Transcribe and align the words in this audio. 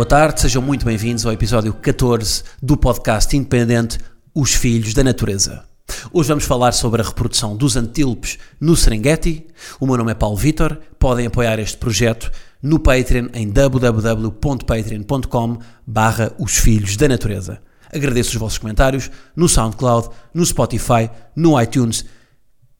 Boa 0.00 0.08
tarde, 0.08 0.40
sejam 0.40 0.62
muito 0.62 0.86
bem-vindos 0.86 1.26
ao 1.26 1.32
episódio 1.32 1.74
14 1.74 2.42
do 2.62 2.74
podcast 2.74 3.36
independente 3.36 3.98
Os 4.34 4.54
Filhos 4.54 4.94
da 4.94 5.04
Natureza. 5.04 5.62
Hoje 6.10 6.30
vamos 6.30 6.46
falar 6.46 6.72
sobre 6.72 7.02
a 7.02 7.04
reprodução 7.04 7.54
dos 7.54 7.76
antílopes 7.76 8.38
no 8.58 8.74
Serengeti. 8.74 9.46
O 9.78 9.84
meu 9.84 9.98
nome 9.98 10.12
é 10.12 10.14
Paulo 10.14 10.38
Vitor. 10.38 10.78
Podem 10.98 11.26
apoiar 11.26 11.58
este 11.58 11.76
projeto 11.76 12.32
no 12.62 12.78
Patreon 12.78 13.28
em 13.34 13.50
www.patreon.com 13.50 15.58
barra 15.86 16.32
Os 16.38 16.56
Filhos 16.56 16.96
da 16.96 17.06
Natureza. 17.06 17.60
Agradeço 17.94 18.30
os 18.30 18.36
vossos 18.36 18.56
comentários 18.56 19.10
no 19.36 19.50
SoundCloud, 19.50 20.08
no 20.32 20.46
Spotify, 20.46 21.10
no 21.36 21.60
iTunes 21.60 22.06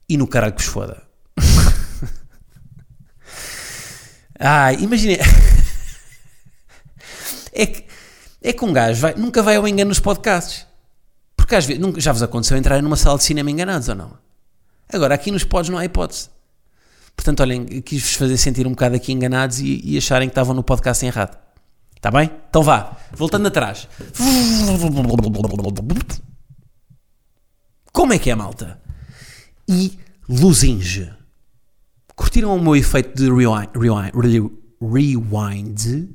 e 0.09 0.17
no 0.17 0.25
caralho 0.25 0.53
que 0.53 0.63
vos 0.63 0.71
foda. 0.71 1.03
Ai, 4.39 4.77
imagine... 4.81 5.19
É 7.53 7.65
que, 7.65 7.85
é 8.41 8.53
que 8.53 8.65
um 8.65 8.73
gajo 8.73 9.01
vai, 9.01 9.13
nunca 9.15 9.43
vai 9.43 9.55
ao 9.55 9.67
engano 9.67 9.89
nos 9.89 9.99
podcasts. 9.99 10.65
Porque 11.35 11.55
às 11.55 11.65
vezes, 11.65 11.81
nunca, 11.81 11.99
já 11.99 12.11
vos 12.11 12.23
aconteceu 12.23 12.57
entrar 12.57 12.81
numa 12.81 12.95
sala 12.95 13.17
de 13.17 13.23
cinema 13.23 13.51
enganados 13.51 13.89
ou 13.89 13.95
não? 13.95 14.17
Agora, 14.91 15.15
aqui 15.15 15.31
nos 15.31 15.43
pods 15.43 15.69
não 15.69 15.77
há 15.77 15.85
hipótese. 15.85 16.29
Portanto, 17.15 17.41
olhem, 17.41 17.65
quis-vos 17.81 18.13
fazer 18.15 18.37
sentir 18.37 18.65
um 18.65 18.71
bocado 18.71 18.95
aqui 18.95 19.11
enganados 19.11 19.59
e, 19.59 19.81
e 19.83 19.97
acharem 19.97 20.27
que 20.27 20.31
estavam 20.31 20.53
no 20.53 20.63
podcast 20.63 21.05
errado. 21.05 21.37
Está 21.95 22.09
bem? 22.09 22.31
Então 22.49 22.63
vá, 22.63 22.97
voltando 23.11 23.47
atrás. 23.47 23.87
Como 27.91 28.13
é 28.13 28.17
que 28.17 28.31
é, 28.31 28.35
malta? 28.35 28.81
E 29.67 29.99
Luzinge. 30.27 31.13
Curtiram 32.15 32.55
o 32.55 32.61
meu 32.61 32.75
efeito 32.75 33.15
de 33.15 33.29
rewind? 33.29 33.69
Rewind? 33.75 34.51
rewind 34.81 36.09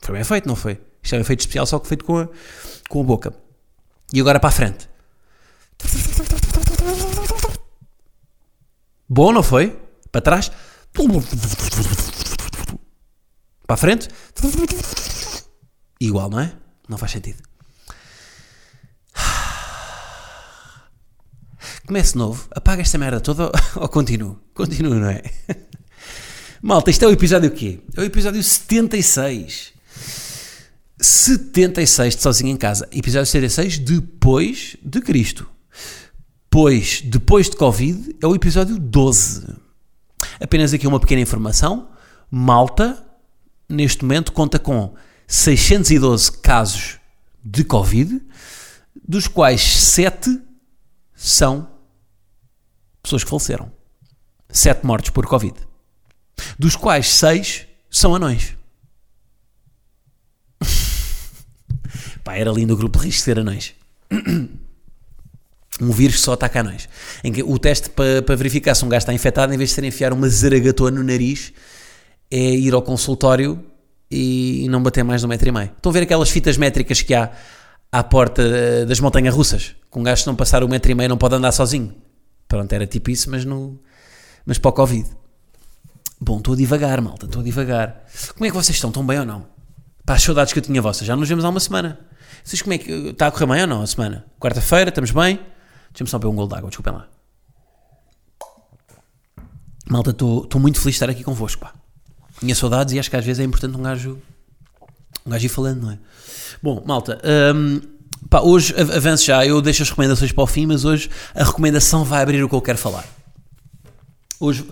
foi 0.00 0.14
bem 0.14 0.24
feito, 0.24 0.48
não 0.48 0.56
foi? 0.56 0.80
Isto 1.02 1.14
é 1.14 1.18
um 1.18 1.20
efeito 1.20 1.40
especial, 1.40 1.66
só 1.66 1.78
que 1.78 1.88
feito 1.88 2.04
com 2.04 2.18
a, 2.18 2.28
com 2.88 3.00
a 3.00 3.04
boca. 3.04 3.34
E 4.12 4.20
agora 4.20 4.38
para 4.38 4.48
a 4.48 4.52
frente. 4.52 4.88
Bom, 9.08 9.32
não 9.32 9.42
foi? 9.42 9.78
Para 10.10 10.20
trás. 10.20 10.50
Para 13.66 13.74
a 13.74 13.76
frente. 13.76 14.08
Igual, 16.00 16.30
não 16.30 16.40
é? 16.40 16.52
Não 16.88 16.98
faz 16.98 17.12
sentido. 17.12 17.42
Comece 21.86 22.16
novo. 22.16 22.46
Apaga 22.52 22.82
esta 22.82 22.98
merda 22.98 23.20
toda 23.20 23.50
ou 23.76 23.88
continuo? 23.88 24.40
Continuo, 24.54 24.94
não 24.94 25.10
é? 25.10 25.22
Malta, 26.64 26.92
isto 26.92 27.04
é 27.04 27.08
o 27.08 27.10
episódio 27.10 27.50
quê? 27.50 27.80
É 27.96 28.00
o 28.00 28.04
episódio 28.04 28.40
76. 28.40 29.72
76 30.96 32.14
de 32.14 32.22
Sozinho 32.22 32.50
em 32.50 32.56
Casa. 32.56 32.88
Episódio 32.92 33.26
76 33.26 33.80
depois 33.80 34.76
de 34.80 35.00
Cristo. 35.00 35.50
Pois, 36.48 37.02
depois 37.02 37.50
de 37.50 37.56
Covid, 37.56 38.14
é 38.22 38.26
o 38.28 38.36
episódio 38.36 38.78
12. 38.78 39.56
Apenas 40.40 40.72
aqui 40.72 40.86
uma 40.86 41.00
pequena 41.00 41.20
informação. 41.20 41.88
Malta, 42.30 43.04
neste 43.68 44.04
momento, 44.04 44.30
conta 44.30 44.56
com 44.56 44.94
612 45.26 46.30
casos 46.30 47.00
de 47.44 47.64
Covid, 47.64 48.22
dos 49.04 49.26
quais 49.26 49.62
7 49.62 50.40
são 51.12 51.68
pessoas 53.02 53.24
que 53.24 53.30
faleceram. 53.30 53.72
7 54.48 54.86
mortes 54.86 55.10
por 55.10 55.26
Covid 55.26 55.71
dos 56.58 56.76
quais 56.76 57.08
seis 57.08 57.66
são 57.90 58.14
anões. 58.14 58.54
Pá, 62.24 62.36
era 62.36 62.50
lindo 62.50 62.74
o 62.74 62.76
grupo 62.76 62.98
de 62.98 63.06
risco 63.06 63.22
ser 63.22 63.38
anões. 63.38 63.74
Um 65.80 65.90
vírus 65.90 66.16
que 66.16 66.22
só 66.22 66.34
ataca 66.34 66.60
anões. 66.60 66.88
Em 67.24 67.32
que 67.32 67.42
o 67.42 67.58
teste 67.58 67.88
para, 67.90 68.36
verificar 68.36 68.74
se 68.74 68.84
um 68.84 68.88
gajo 68.88 68.98
está 68.98 69.12
infectado, 69.12 69.52
em 69.54 69.56
vez 69.56 69.70
de 69.70 69.74
ser 69.74 69.84
enfiar 69.84 70.12
uma 70.12 70.28
zaragatona 70.28 70.98
no 70.98 71.02
nariz, 71.02 71.52
é 72.30 72.38
ir 72.38 72.74
ao 72.74 72.82
consultório 72.82 73.64
e 74.10 74.66
não 74.68 74.82
bater 74.82 75.02
mais 75.02 75.22
de 75.22 75.26
um 75.26 75.30
metro 75.30 75.48
e 75.48 75.52
meio. 75.52 75.70
Estão 75.74 75.90
a 75.90 75.92
ver 75.92 76.02
aquelas 76.02 76.28
fitas 76.28 76.58
métricas 76.58 77.00
que 77.00 77.14
há 77.14 77.32
à 77.90 78.04
porta 78.04 78.84
das 78.86 79.00
montanhas 79.00 79.34
russas? 79.34 79.74
Com 79.90 80.00
um 80.00 80.02
gajo 80.02 80.22
se 80.22 80.26
não 80.26 80.36
passar 80.36 80.62
um 80.62 80.68
metro 80.68 80.92
e 80.92 80.94
meio 80.94 81.08
não 81.08 81.16
pode 81.16 81.34
andar 81.34 81.52
sozinho. 81.52 81.94
Pronto, 82.46 82.70
era 82.72 82.86
tipo 82.86 83.10
isso, 83.10 83.30
mas, 83.30 83.44
no, 83.44 83.80
mas 84.44 84.58
para 84.58 84.68
o 84.68 84.72
Covid. 84.72 85.08
Bom, 86.24 86.38
estou 86.38 86.54
a 86.54 86.56
divagar, 86.56 87.00
malta, 87.00 87.26
estou 87.26 87.40
a 87.40 87.44
divagar. 87.44 88.04
Como 88.34 88.46
é 88.46 88.48
que 88.48 88.54
vocês 88.54 88.76
estão? 88.76 88.90
Estão 88.90 89.04
bem 89.04 89.18
ou 89.18 89.26
não? 89.26 89.44
Para 90.06 90.14
as 90.14 90.22
saudades 90.22 90.52
que 90.52 90.60
eu 90.60 90.62
tinha 90.62 90.80
vossas, 90.80 91.04
já 91.04 91.16
nos 91.16 91.28
vemos 91.28 91.44
há 91.44 91.48
uma 91.48 91.58
semana. 91.58 91.98
Vocês 92.44 92.62
como 92.62 92.74
é 92.74 92.78
que. 92.78 92.92
Está 93.08 93.26
a 93.26 93.30
correr 93.32 93.46
bem 93.46 93.60
ou 93.62 93.66
não 93.66 93.82
a 93.82 93.86
semana? 93.88 94.24
Quarta-feira, 94.38 94.90
estamos 94.90 95.10
bem? 95.10 95.40
Deixa-me 95.90 96.08
só 96.08 96.20
beber 96.20 96.30
um 96.30 96.36
gol 96.36 96.46
de 96.46 96.54
água, 96.54 96.68
desculpem 96.70 96.94
lá. 96.94 97.08
Malta, 99.90 100.10
estou, 100.10 100.60
muito 100.60 100.78
feliz 100.78 100.94
de 100.94 100.96
estar 101.02 101.10
aqui 101.10 101.24
convosco, 101.24 101.60
pá. 101.60 101.74
Tinha 102.38 102.54
saudades 102.54 102.94
e 102.94 103.00
acho 103.00 103.10
que 103.10 103.16
às 103.16 103.24
vezes 103.24 103.40
é 103.40 103.44
importante 103.44 103.76
um 103.76 103.82
gajo. 103.82 104.16
Um 105.26 105.30
gajo 105.30 105.44
ir 105.44 105.48
falando, 105.48 105.82
não 105.82 105.90
é? 105.90 105.98
Bom, 106.62 106.84
malta, 106.86 107.20
um, 107.52 107.80
pá, 108.30 108.40
hoje 108.42 108.72
avanço 108.80 109.24
já, 109.24 109.44
eu 109.44 109.60
deixo 109.60 109.82
as 109.82 109.90
recomendações 109.90 110.30
para 110.30 110.44
o 110.44 110.46
fim, 110.46 110.66
mas 110.66 110.84
hoje 110.84 111.10
a 111.34 111.42
recomendação 111.42 112.04
vai 112.04 112.22
abrir 112.22 112.44
o 112.44 112.48
que 112.48 112.54
eu 112.54 112.62
quero 112.62 112.78
falar. 112.78 113.04
Hoje 114.38 114.64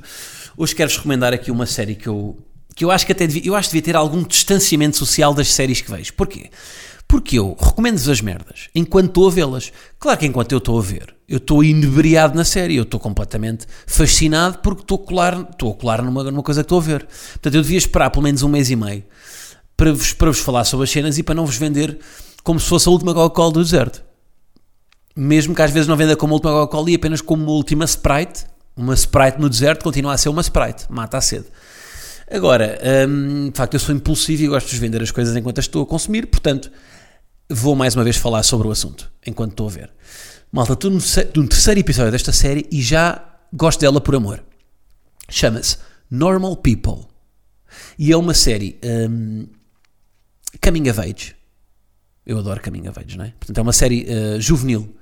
Hoje 0.57 0.75
quero-vos 0.75 0.97
recomendar 0.97 1.33
aqui 1.33 1.51
uma 1.51 1.67
série 1.67 1.95
que 1.95 2.09
eu, 2.09 2.37
que 2.75 2.85
eu 2.85 2.91
acho 2.91 3.07
que 3.07 3.13
até 3.13 3.27
devia, 3.27 3.43
eu 3.47 3.55
acho 3.55 3.69
que 3.69 3.77
devia 3.77 3.93
ter 3.93 3.97
algum 3.97 4.23
distanciamento 4.23 4.97
social 4.97 5.33
das 5.35 5.53
séries 5.53 5.81
que 5.81 5.91
vejo. 5.91 6.13
Porquê? 6.15 6.51
Porque 7.07 7.39
eu 7.39 7.57
recomendo-vos 7.59 8.09
as 8.09 8.21
merdas 8.21 8.69
enquanto 8.75 9.09
estou 9.09 9.29
a 9.29 9.31
vê-las. 9.31 9.73
Claro 9.99 10.19
que 10.19 10.27
enquanto 10.27 10.53
eu 10.53 10.59
estou 10.59 10.79
a 10.79 10.83
ver, 10.83 11.15
eu 11.29 11.39
estou 11.39 11.65
inebriado 11.65 12.37
na 12.37 12.45
série, 12.45 12.77
eu 12.77 12.85
estou 12.85 13.01
completamente 13.01 13.67
fascinado 13.87 14.59
porque 14.59 14.83
estou 14.83 14.97
a 14.97 15.07
colar, 15.07 15.49
estou 15.51 15.73
a 15.73 15.75
colar 15.75 16.03
numa, 16.03 16.25
numa 16.25 16.43
coisa 16.43 16.63
que 16.63 16.67
estou 16.67 16.79
a 16.79 16.83
ver. 16.83 17.07
Portanto, 17.07 17.55
eu 17.55 17.63
devia 17.63 17.79
esperar 17.79 18.11
pelo 18.11 18.23
menos 18.23 18.43
um 18.43 18.49
mês 18.49 18.71
e 18.71 18.77
meio 18.77 19.05
para 19.77 19.93
vos, 19.93 20.13
para 20.13 20.31
vos 20.31 20.41
falar 20.41 20.65
sobre 20.65 20.85
as 20.85 20.91
cenas 20.91 21.19
e 21.19 21.23
para 21.23 21.35
não 21.35 21.47
vos 21.47 21.57
vender 21.57 21.99
como 22.45 22.61
se 22.61 22.67
fosse 22.67 22.89
a 22.89 22.93
última 22.93 23.15
Coca-Cola 23.15 23.53
do 23.53 23.63
deserto. 23.63 24.05
Mesmo 25.17 25.55
que 25.55 25.63
às 25.63 25.71
vezes 25.71 25.89
não 25.89 25.97
venda 25.97 26.17
como 26.17 26.33
a 26.33 26.37
última 26.37 26.53
Coca-Cola 26.53 26.91
e 26.91 26.95
apenas 26.95 27.21
como 27.21 27.43
uma 27.43 27.53
última 27.53 27.85
Sprite, 27.87 28.45
uma 28.81 28.95
Sprite 28.95 29.39
no 29.39 29.49
deserto 29.49 29.83
continua 29.83 30.15
a 30.15 30.19
ser 30.19 30.29
uma 30.29 30.41
Sprite, 30.41 30.87
mata 30.89 31.19
a 31.19 31.21
sede. 31.21 31.47
Agora, 32.31 32.79
hum, 33.09 33.51
de 33.51 33.57
facto, 33.57 33.75
eu 33.75 33.81
sou 33.81 33.95
impulsivo 33.95 34.43
e 34.43 34.47
gosto 34.47 34.71
de 34.71 34.79
vender 34.79 35.03
as 35.03 35.11
coisas 35.11 35.37
enquanto 35.37 35.59
as 35.59 35.65
estou 35.65 35.83
a 35.83 35.87
consumir, 35.87 36.27
portanto, 36.27 36.71
vou 37.49 37.75
mais 37.75 37.97
uma 37.97 38.05
vez 38.05 38.17
falar 38.17 38.43
sobre 38.43 38.69
o 38.69 38.71
assunto, 38.71 39.11
enquanto 39.27 39.51
estou 39.51 39.67
a 39.67 39.71
ver. 39.71 39.91
Malta, 40.53 40.73
estou 40.73 40.91
no, 40.91 41.01
terceiro 41.49 41.81
episódio 41.81 42.13
desta 42.13 42.33
série 42.33 42.67
e 42.71 42.81
já 42.81 43.25
gosto 43.53 43.81
dela 43.81 44.01
por 44.01 44.15
amor. 44.15 44.43
Chama-se 45.29 45.77
Normal 46.11 46.57
People. 46.57 47.07
E 47.99 48.11
é 48.11 48.17
uma 48.17 48.35
série 48.35 48.79
um, 48.85 49.47
coming 50.63 50.89
of 50.89 51.01
age. 51.01 51.37
Eu 52.27 52.39
adoro 52.39 52.61
Coming 52.63 52.89
of 52.89 52.99
Age, 52.99 53.17
não 53.17 53.25
é? 53.25 53.33
Portanto, 53.39 53.59
é 53.59 53.63
uma 53.63 53.73
série 53.73 54.07
uh, 54.09 54.41
juvenil. 54.41 54.95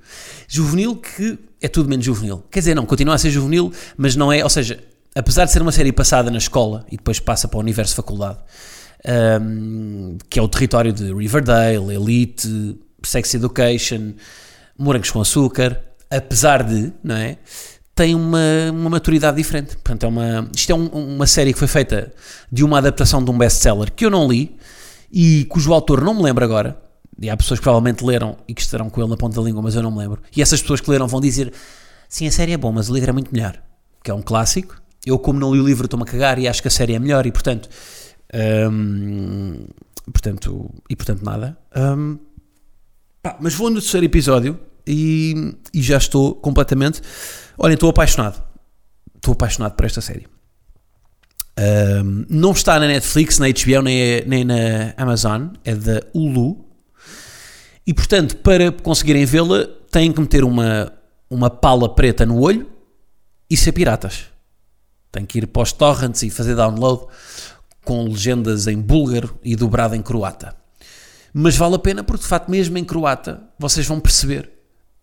Juvenil 0.47 0.95
que 0.95 1.37
é 1.61 1.67
tudo 1.67 1.89
menos 1.89 2.05
juvenil. 2.05 2.43
Quer 2.49 2.59
dizer, 2.59 2.75
não, 2.75 2.85
continua 2.85 3.15
a 3.15 3.17
ser 3.17 3.29
juvenil, 3.29 3.71
mas 3.97 4.15
não 4.15 4.31
é. 4.31 4.43
Ou 4.43 4.49
seja, 4.49 4.79
apesar 5.13 5.45
de 5.45 5.51
ser 5.51 5.61
uma 5.61 5.71
série 5.71 5.91
passada 5.91 6.31
na 6.31 6.37
escola 6.37 6.85
e 6.91 6.97
depois 6.97 7.19
passa 7.19 7.47
para 7.47 7.57
o 7.57 7.59
universo 7.59 7.95
faculdade, 7.95 8.39
um, 9.41 10.17
que 10.29 10.39
é 10.39 10.41
o 10.41 10.47
território 10.47 10.93
de 10.93 11.13
Riverdale, 11.13 11.93
Elite, 11.93 12.79
Sex 13.03 13.33
Education, 13.33 14.13
Morangos 14.77 15.11
com 15.11 15.19
Açúcar, 15.19 15.81
apesar 16.09 16.63
de, 16.63 16.91
não 17.03 17.15
é? 17.15 17.37
Tem 17.93 18.15
uma, 18.15 18.71
uma 18.71 18.89
maturidade 18.91 19.35
diferente. 19.35 19.75
Portanto, 19.75 20.05
é 20.05 20.07
uma, 20.07 20.49
isto 20.55 20.71
é 20.71 20.75
um, 20.75 20.87
uma 20.87 21.27
série 21.27 21.51
que 21.51 21.59
foi 21.59 21.67
feita 21.67 22.13
de 22.49 22.63
uma 22.63 22.77
adaptação 22.77 23.23
de 23.23 23.29
um 23.29 23.37
best-seller 23.37 23.91
que 23.91 24.05
eu 24.05 24.09
não 24.09 24.25
li 24.25 24.57
e 25.11 25.45
cujo 25.45 25.73
autor 25.73 26.01
não 26.01 26.13
me 26.13 26.23
lembro 26.23 26.45
agora 26.45 26.88
e 27.21 27.29
há 27.29 27.35
pessoas 27.37 27.59
que 27.59 27.63
provavelmente 27.63 28.03
leram 28.03 28.37
e 28.47 28.53
que 28.53 28.61
estarão 28.61 28.89
com 28.89 29.01
ele 29.01 29.09
na 29.09 29.17
ponta 29.17 29.35
da 29.35 29.45
língua, 29.45 29.61
mas 29.61 29.75
eu 29.75 29.83
não 29.83 29.91
me 29.91 29.97
lembro. 29.97 30.21
E 30.35 30.41
essas 30.41 30.61
pessoas 30.61 30.81
que 30.81 30.89
leram 30.89 31.07
vão 31.07 31.19
dizer: 31.19 31.51
sim, 32.07 32.27
a 32.27 32.31
série 32.31 32.53
é 32.53 32.57
bom, 32.57 32.71
mas 32.71 32.89
o 32.89 32.93
livro 32.93 33.09
é 33.09 33.13
muito 33.13 33.33
melhor. 33.33 33.61
Que 34.03 34.11
é 34.11 34.13
um 34.13 34.21
clássico. 34.21 34.81
Eu, 35.05 35.17
como 35.19 35.39
não 35.39 35.53
li 35.53 35.59
o 35.59 35.65
livro, 35.65 35.85
estou-me 35.85 36.03
a 36.03 36.05
cagar 36.05 36.39
e 36.39 36.47
acho 36.47 36.61
que 36.61 36.67
a 36.67 36.71
série 36.71 36.93
é 36.93 36.99
melhor 36.99 37.25
e, 37.25 37.31
portanto, 37.31 37.69
Um, 38.71 39.65
portanto, 40.11 40.69
e 40.89 40.95
portanto 40.95 41.23
nada. 41.23 41.57
Um, 41.75 42.19
pá, 43.21 43.37
mas 43.39 43.53
vou 43.55 43.69
no 43.69 43.81
terceiro 43.81 44.05
episódio 44.05 44.59
e, 44.85 45.55
e 45.73 45.81
já 45.81 45.97
estou 45.97 46.35
completamente. 46.35 47.01
Olhem, 47.57 47.73
estou 47.73 47.89
apaixonado. 47.89 48.41
Estou 49.15 49.33
apaixonado 49.33 49.73
por 49.75 49.85
esta 49.85 49.99
série. 50.01 50.27
Um, 51.57 52.25
não 52.29 52.51
está 52.51 52.79
na 52.79 52.87
Netflix, 52.87 53.37
na 53.39 53.47
HBO, 53.47 53.81
nem, 53.83 54.23
nem 54.25 54.45
na 54.45 54.93
Amazon, 54.95 55.49
é 55.65 55.75
da 55.75 56.01
Hulu. 56.13 56.68
E 57.89 57.93
portanto, 57.95 58.37
para 58.37 58.71
conseguirem 58.71 59.25
vê-la, 59.25 59.65
têm 59.89 60.13
que 60.13 60.21
meter 60.21 60.43
uma, 60.43 60.93
uma 61.27 61.49
pala 61.49 61.89
preta 61.95 62.23
no 62.23 62.39
olho 62.39 62.69
e 63.49 63.57
ser 63.57 63.71
piratas. 63.71 64.25
Têm 65.11 65.25
que 65.25 65.39
ir 65.39 65.47
para 65.47 65.63
os 65.63 65.73
torrents 65.73 66.21
e 66.21 66.29
fazer 66.29 66.53
download 66.53 67.07
com 67.83 68.03
legendas 68.03 68.67
em 68.67 68.79
búlgaro 68.79 69.39
e 69.43 69.55
dobrado 69.55 69.95
em 69.95 70.03
croata. 70.03 70.55
Mas 71.33 71.55
vale 71.57 71.77
a 71.77 71.79
pena 71.79 72.03
porque, 72.03 72.21
de 72.21 72.27
facto, 72.27 72.51
mesmo 72.51 72.77
em 72.77 72.85
croata, 72.85 73.41
vocês 73.57 73.87
vão 73.87 73.99
perceber 73.99 74.51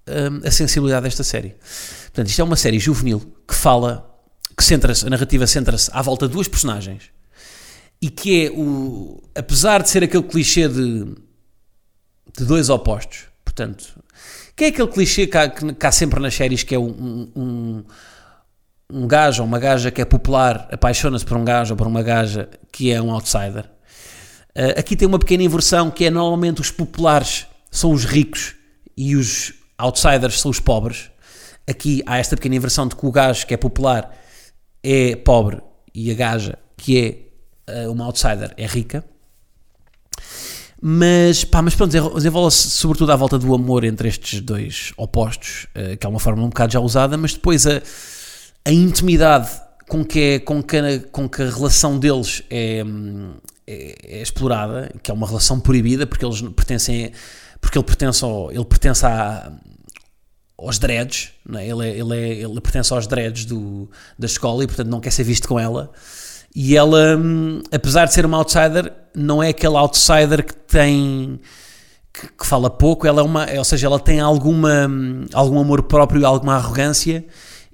um, 0.06 0.46
a 0.46 0.50
sensibilidade 0.52 1.02
desta 1.02 1.24
série. 1.24 1.56
Portanto, 2.02 2.28
isto 2.28 2.40
é 2.40 2.44
uma 2.44 2.54
série 2.54 2.78
juvenil 2.78 3.20
que 3.48 3.54
fala, 3.56 4.16
que 4.56 4.62
centra-se, 4.62 5.04
a 5.04 5.10
narrativa 5.10 5.44
centra-se 5.48 5.90
à 5.92 6.00
volta 6.02 6.28
de 6.28 6.34
duas 6.34 6.46
personagens 6.46 7.10
e 8.00 8.10
que 8.10 8.46
é 8.46 8.50
o, 8.52 9.20
apesar 9.34 9.82
de 9.82 9.90
ser 9.90 10.04
aquele 10.04 10.22
clichê 10.22 10.68
de, 10.68 11.25
de 12.36 12.44
dois 12.44 12.68
opostos, 12.68 13.24
portanto, 13.44 14.02
que 14.54 14.64
é 14.64 14.68
aquele 14.68 14.88
clichê 14.88 15.26
que 15.26 15.36
há, 15.36 15.48
que 15.48 15.86
há 15.86 15.92
sempre 15.92 16.20
nas 16.20 16.34
séries 16.34 16.62
que 16.62 16.74
é 16.74 16.78
um, 16.78 17.30
um, 17.36 17.84
um 18.90 19.06
gajo 19.06 19.42
ou 19.42 19.48
uma 19.48 19.58
gaja 19.58 19.90
que 19.90 20.00
é 20.00 20.04
popular 20.04 20.68
apaixona-se 20.72 21.24
por 21.24 21.36
um 21.36 21.44
gajo 21.44 21.74
ou 21.74 21.76
por 21.76 21.86
uma 21.86 22.02
gaja 22.02 22.48
que 22.72 22.90
é 22.90 23.00
um 23.00 23.10
outsider. 23.10 23.64
Uh, 24.56 24.78
aqui 24.78 24.96
tem 24.96 25.06
uma 25.06 25.18
pequena 25.18 25.42
inversão 25.42 25.90
que 25.90 26.06
é 26.06 26.10
normalmente 26.10 26.60
os 26.60 26.70
populares 26.70 27.46
são 27.70 27.92
os 27.92 28.04
ricos 28.04 28.54
e 28.96 29.14
os 29.14 29.52
outsiders 29.76 30.40
são 30.40 30.50
os 30.50 30.60
pobres. 30.60 31.10
Aqui 31.68 32.02
há 32.06 32.18
esta 32.18 32.36
pequena 32.36 32.56
inversão 32.56 32.86
de 32.86 32.96
que 32.96 33.04
o 33.04 33.10
gajo 33.10 33.46
que 33.46 33.52
é 33.52 33.56
popular 33.56 34.16
é 34.82 35.16
pobre 35.16 35.60
e 35.94 36.10
a 36.10 36.14
gaja 36.14 36.58
que 36.76 37.28
é 37.66 37.86
uh, 37.86 37.92
uma 37.92 38.06
outsider 38.06 38.54
é 38.56 38.66
rica. 38.66 39.04
Mas, 40.80 41.42
pá, 41.42 41.62
mas 41.62 41.74
pronto, 41.74 42.14
desenvolve-se 42.14 42.70
sobretudo 42.70 43.10
à 43.10 43.16
volta 43.16 43.38
do 43.38 43.54
amor 43.54 43.82
entre 43.84 44.08
estes 44.08 44.40
dois 44.40 44.92
opostos, 44.96 45.66
uh, 45.74 45.96
que 45.96 46.06
é 46.06 46.08
uma 46.08 46.20
forma 46.20 46.42
um 46.42 46.48
bocado 46.48 46.72
já 46.72 46.80
usada, 46.80 47.16
mas 47.16 47.32
depois 47.32 47.66
a, 47.66 47.80
a 48.64 48.70
intimidade 48.70 49.48
com 49.88 50.04
que, 50.04 50.20
é, 50.20 50.38
com, 50.38 50.62
que, 50.62 50.98
com 51.10 51.28
que 51.28 51.42
a 51.42 51.50
relação 51.50 51.98
deles 51.98 52.42
é, 52.50 52.82
é, 53.66 53.94
é, 54.04 54.22
explorada, 54.22 54.92
que 55.02 55.10
é 55.10 55.14
uma 55.14 55.26
relação 55.26 55.60
proibida, 55.60 56.06
porque 56.06 56.24
eles 56.24 56.42
pertencem, 56.42 57.12
porque 57.60 57.78
ele 57.78 57.84
pertence, 57.84 58.24
ao, 58.24 58.50
ele 58.52 58.64
pertence 58.64 59.06
à, 59.06 59.52
aos 60.58 60.78
dreads, 60.78 61.30
é? 61.54 61.68
ele, 61.68 61.88
é, 61.88 61.98
ele, 61.98 62.16
é, 62.16 62.32
ele 62.42 62.60
pertence 62.60 62.92
aos 62.92 63.06
dreads 63.06 63.44
do, 63.44 63.88
da 64.18 64.26
escola 64.26 64.64
e 64.64 64.66
portanto 64.66 64.88
não 64.88 65.00
quer 65.00 65.10
ser 65.10 65.24
visto 65.24 65.48
com 65.48 65.58
ela. 65.58 65.90
E 66.58 66.74
ela, 66.74 67.18
hum, 67.18 67.60
apesar 67.70 68.06
de 68.06 68.14
ser 68.14 68.24
uma 68.24 68.38
outsider, 68.38 68.90
não 69.14 69.42
é 69.42 69.50
aquele 69.50 69.76
outsider 69.76 70.42
que 70.42 70.54
tem 70.54 71.38
que, 72.10 72.28
que 72.28 72.46
fala 72.46 72.70
pouco, 72.70 73.06
ela 73.06 73.20
é 73.20 73.24
uma, 73.24 73.46
ou 73.58 73.64
seja, 73.64 73.86
ela 73.86 74.00
tem 74.00 74.20
alguma, 74.20 74.86
hum, 74.88 75.26
algum 75.34 75.60
amor 75.60 75.82
próprio 75.82 76.26
alguma 76.26 76.54
arrogância 76.54 77.26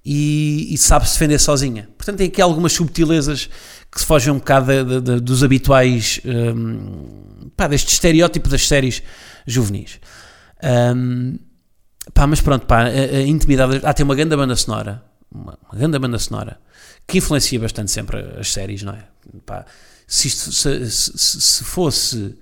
e, 0.04 0.74
e 0.74 0.76
sabe 0.76 1.06
se 1.06 1.12
defender 1.12 1.38
sozinha. 1.38 1.88
Portanto, 1.96 2.18
tem 2.18 2.26
aqui 2.26 2.42
algumas 2.42 2.72
subtilezas 2.72 3.48
que 3.88 4.00
se 4.00 4.04
fogem 4.04 4.32
um 4.32 4.38
bocado 4.38 4.84
de, 4.84 5.00
de, 5.00 5.20
dos 5.20 5.44
habituais, 5.44 6.20
um, 6.24 7.50
pá, 7.56 7.68
deste 7.68 7.92
estereótipo 7.92 8.48
das 8.48 8.66
séries 8.66 9.00
juvenis. 9.46 10.00
Um, 10.96 11.38
pá, 12.12 12.26
mas 12.26 12.40
pronto, 12.40 12.66
pá, 12.66 12.82
a, 12.82 12.88
a 12.88 13.22
intimidade. 13.22 13.80
Ah, 13.84 13.94
tem 13.94 14.02
uma 14.02 14.16
grande 14.16 14.34
banda 14.34 14.56
sonora, 14.56 15.04
uma, 15.30 15.56
uma 15.70 15.78
grande 15.78 15.96
banda 16.00 16.18
sonora 16.18 16.58
que 17.06 17.18
influencia 17.18 17.58
bastante 17.58 17.90
sempre 17.90 18.18
as 18.38 18.52
séries, 18.52 18.82
não 18.82 18.94
é? 18.94 19.04
Pá, 19.44 19.64
se, 20.06 20.28
isto, 20.28 20.52
se, 20.52 20.90
se, 20.90 21.40
se, 21.40 21.64
fosse, 21.64 22.36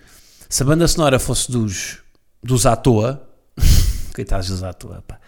se 0.48 0.62
a 0.62 0.66
banda 0.66 0.86
sonora 0.88 1.18
fosse 1.18 1.50
dos, 1.50 1.98
dos 2.42 2.66
à 2.66 2.76
toa, 2.76 3.28
coitados 4.14 4.48
dos 4.48 4.62
à 4.62 4.72
toa, 4.72 5.02
pá, 5.06 5.20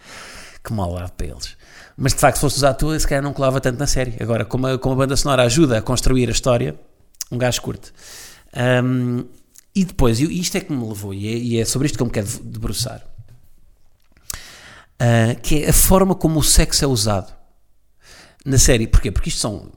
que 0.63 0.73
mal 0.73 0.91
lado 0.91 1.11
para 1.11 1.27
eles. 1.27 1.57
Mas 1.95 2.13
de 2.13 2.19
facto, 2.19 2.35
se 2.37 2.41
fosse 2.41 2.55
dos 2.55 2.63
à 2.63 2.73
toa, 2.73 2.99
se 2.99 3.07
calhar 3.07 3.23
não 3.23 3.33
colava 3.33 3.61
tanto 3.61 3.77
na 3.77 3.87
série. 3.87 4.15
Agora, 4.19 4.45
como 4.45 4.67
a, 4.67 4.79
como 4.79 4.95
a 4.95 4.97
banda 4.97 5.15
sonora 5.15 5.43
ajuda 5.43 5.77
a 5.77 5.81
construir 5.81 6.27
a 6.29 6.31
história, 6.31 6.79
um 7.31 7.37
gajo 7.37 7.61
curte. 7.61 7.93
Um, 8.83 9.25
e 9.75 9.85
depois, 9.85 10.19
isto 10.19 10.57
é 10.57 10.61
que 10.61 10.71
me 10.71 10.87
levou, 10.87 11.13
e 11.13 11.27
é, 11.27 11.37
e 11.37 11.59
é 11.59 11.65
sobre 11.65 11.87
isto 11.87 11.97
que 11.97 12.01
eu 12.03 12.07
me 12.07 12.11
quero 12.11 12.27
debruçar, 12.43 13.03
uh, 15.01 15.41
que 15.41 15.63
é 15.63 15.69
a 15.69 15.73
forma 15.73 16.13
como 16.13 16.39
o 16.39 16.43
sexo 16.43 16.85
é 16.85 16.87
usado 16.87 17.42
na 18.43 18.57
série. 18.57 18.87
Porquê? 18.87 19.11
Porque 19.11 19.29
isto 19.29 19.39
são. 19.39 19.71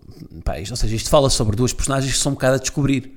Pá, 0.45 0.59
isto, 0.59 0.73
ou 0.73 0.77
seja, 0.77 0.97
isto 0.97 1.11
fala 1.11 1.31
sobre 1.31 1.57
duas 1.57 1.73
personagens 1.73 2.13
que 2.13 2.19
são 2.19 2.33
um 2.33 2.35
bocado 2.35 2.57
a 2.57 2.59
descobrir. 2.59 3.13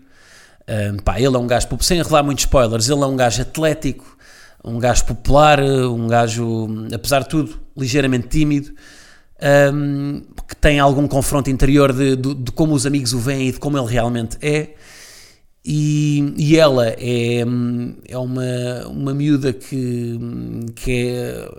Um, 0.68 0.98
pá, 0.98 1.20
ele 1.20 1.36
é 1.36 1.40
um 1.40 1.48
gajo, 1.48 1.68
sem 1.82 1.98
revelar 1.98 2.24
muitos 2.24 2.44
spoilers, 2.44 2.90
ele 2.90 3.02
é 3.02 3.06
um 3.06 3.16
gajo 3.16 3.42
atlético, 3.42 4.18
um 4.64 4.78
gajo 4.78 5.06
popular, 5.06 5.60
um 5.62 6.08
gajo, 6.08 6.68
apesar 6.94 7.22
de 7.22 7.30
tudo, 7.30 7.60
ligeiramente 7.76 8.28
tímido, 8.28 8.72
um, 9.74 10.22
que 10.48 10.56
tem 10.56 10.80
algum 10.80 11.08
confronto 11.08 11.50
interior 11.50 11.92
de, 11.92 12.16
de, 12.16 12.36
de, 12.36 12.52
como 12.52 12.76
os 12.76 12.86
amigos 12.86 13.14
o 13.14 13.20
veem 13.20 13.48
e 13.48 13.52
de 13.52 13.60
como 13.60 13.78
ele 13.78 13.88
realmente 13.88 14.38
é. 14.42 14.76
E, 15.66 16.34
e 16.38 16.58
ela 16.58 16.88
é, 16.88 17.40
é 18.08 18.18
uma, 18.18 18.88
uma 18.88 19.14
miúda 19.14 19.52
que, 19.52 20.20
que 20.76 20.92
é 20.92 21.50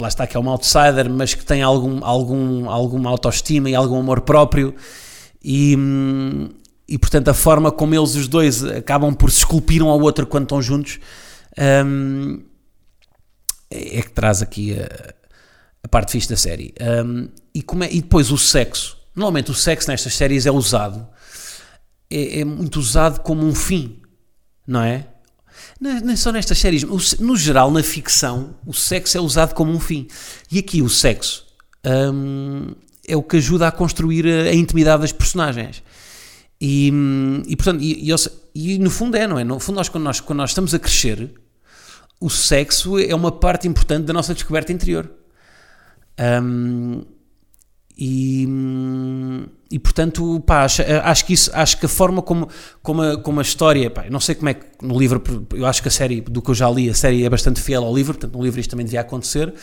lá 0.00 0.08
está 0.08 0.26
que 0.26 0.36
é 0.36 0.40
uma 0.40 0.52
outsider, 0.52 1.08
mas 1.10 1.34
que 1.34 1.44
tem 1.44 1.62
algum, 1.62 2.04
algum, 2.04 2.68
alguma 2.70 3.10
autoestima 3.10 3.70
e 3.70 3.74
algum 3.74 3.98
amor 3.98 4.22
próprio. 4.22 4.74
E, 5.42 5.76
e 6.88 6.98
portanto 6.98 7.28
a 7.28 7.34
forma 7.34 7.70
como 7.70 7.94
eles 7.94 8.14
os 8.14 8.28
dois 8.28 8.64
acabam 8.64 9.14
por 9.14 9.30
se 9.30 9.38
esculpir 9.38 9.82
um 9.82 9.88
ao 9.88 10.00
outro 10.00 10.26
quando 10.26 10.44
estão 10.44 10.60
juntos 10.60 10.98
um, 11.84 12.42
é 13.70 14.02
que 14.02 14.10
traz 14.10 14.42
aqui 14.42 14.78
a, 14.78 15.14
a 15.82 15.88
parte 15.88 16.12
fixe 16.12 16.28
da 16.28 16.36
série. 16.36 16.74
Um, 16.80 17.28
e, 17.54 17.60
é, 17.60 17.94
e 17.94 18.00
depois 18.00 18.30
o 18.30 18.38
sexo. 18.38 18.96
Normalmente 19.14 19.50
o 19.50 19.54
sexo 19.54 19.90
nestas 19.90 20.14
séries 20.14 20.46
é 20.46 20.50
usado 20.50 21.06
é, 22.10 22.40
é 22.40 22.44
muito 22.44 22.78
usado 22.78 23.20
como 23.20 23.44
um 23.44 23.54
fim 23.54 24.00
não 24.66 24.82
é? 24.82 25.06
Nem 25.80 26.16
só 26.16 26.32
nestas 26.32 26.58
séries, 26.58 26.84
no 27.18 27.36
geral, 27.36 27.70
na 27.70 27.82
ficção, 27.82 28.56
o 28.66 28.72
sexo 28.72 29.18
é 29.18 29.20
usado 29.20 29.54
como 29.54 29.72
um 29.72 29.80
fim. 29.80 30.06
E 30.50 30.58
aqui 30.58 30.82
o 30.82 30.88
sexo 30.88 31.44
hum, 31.84 32.74
é 33.06 33.16
o 33.16 33.22
que 33.22 33.36
ajuda 33.36 33.68
a 33.68 33.72
construir 33.72 34.26
a, 34.26 34.50
a 34.50 34.54
intimidade 34.54 35.02
das 35.02 35.12
personagens. 35.12 35.82
E, 36.60 36.90
hum, 36.92 37.42
e 37.46 37.56
portanto, 37.56 37.82
e, 37.82 38.10
e, 38.10 38.74
e, 38.74 38.78
no 38.78 38.90
fundo 38.90 39.16
é, 39.16 39.26
não 39.26 39.38
é? 39.38 39.44
No 39.44 39.60
fundo, 39.60 39.76
nós 39.76 39.88
quando, 39.88 40.04
nós, 40.04 40.20
quando 40.20 40.38
nós 40.38 40.50
estamos 40.50 40.74
a 40.74 40.78
crescer, 40.78 41.32
o 42.20 42.30
sexo 42.30 42.98
é 42.98 43.14
uma 43.14 43.30
parte 43.30 43.68
importante 43.68 44.06
da 44.06 44.12
nossa 44.12 44.32
descoberta 44.32 44.72
interior. 44.72 45.10
Um, 46.42 47.04
e, 47.98 48.46
e 49.70 49.78
portanto, 49.78 50.38
pá, 50.40 50.64
acho, 50.64 50.82
acho, 51.02 51.24
que 51.24 51.32
isso, 51.32 51.50
acho 51.54 51.78
que 51.78 51.86
a 51.86 51.88
forma 51.88 52.20
como, 52.20 52.48
como, 52.82 53.02
a, 53.02 53.16
como 53.16 53.40
a 53.40 53.42
história, 53.42 53.90
pá, 53.90 54.04
não 54.10 54.20
sei 54.20 54.34
como 54.34 54.50
é 54.50 54.54
que 54.54 54.66
no 54.82 54.98
livro, 54.98 55.22
eu 55.54 55.64
acho 55.64 55.80
que 55.80 55.88
a 55.88 55.90
série, 55.90 56.20
do 56.20 56.42
que 56.42 56.50
eu 56.50 56.54
já 56.54 56.68
li, 56.68 56.90
a 56.90 56.94
série 56.94 57.24
é 57.24 57.30
bastante 57.30 57.60
fiel 57.60 57.84
ao 57.84 57.94
livro, 57.94 58.12
portanto, 58.12 58.36
no 58.36 58.44
livro 58.44 58.60
isto 58.60 58.70
também 58.70 58.84
devia 58.84 59.00
acontecer, 59.00 59.54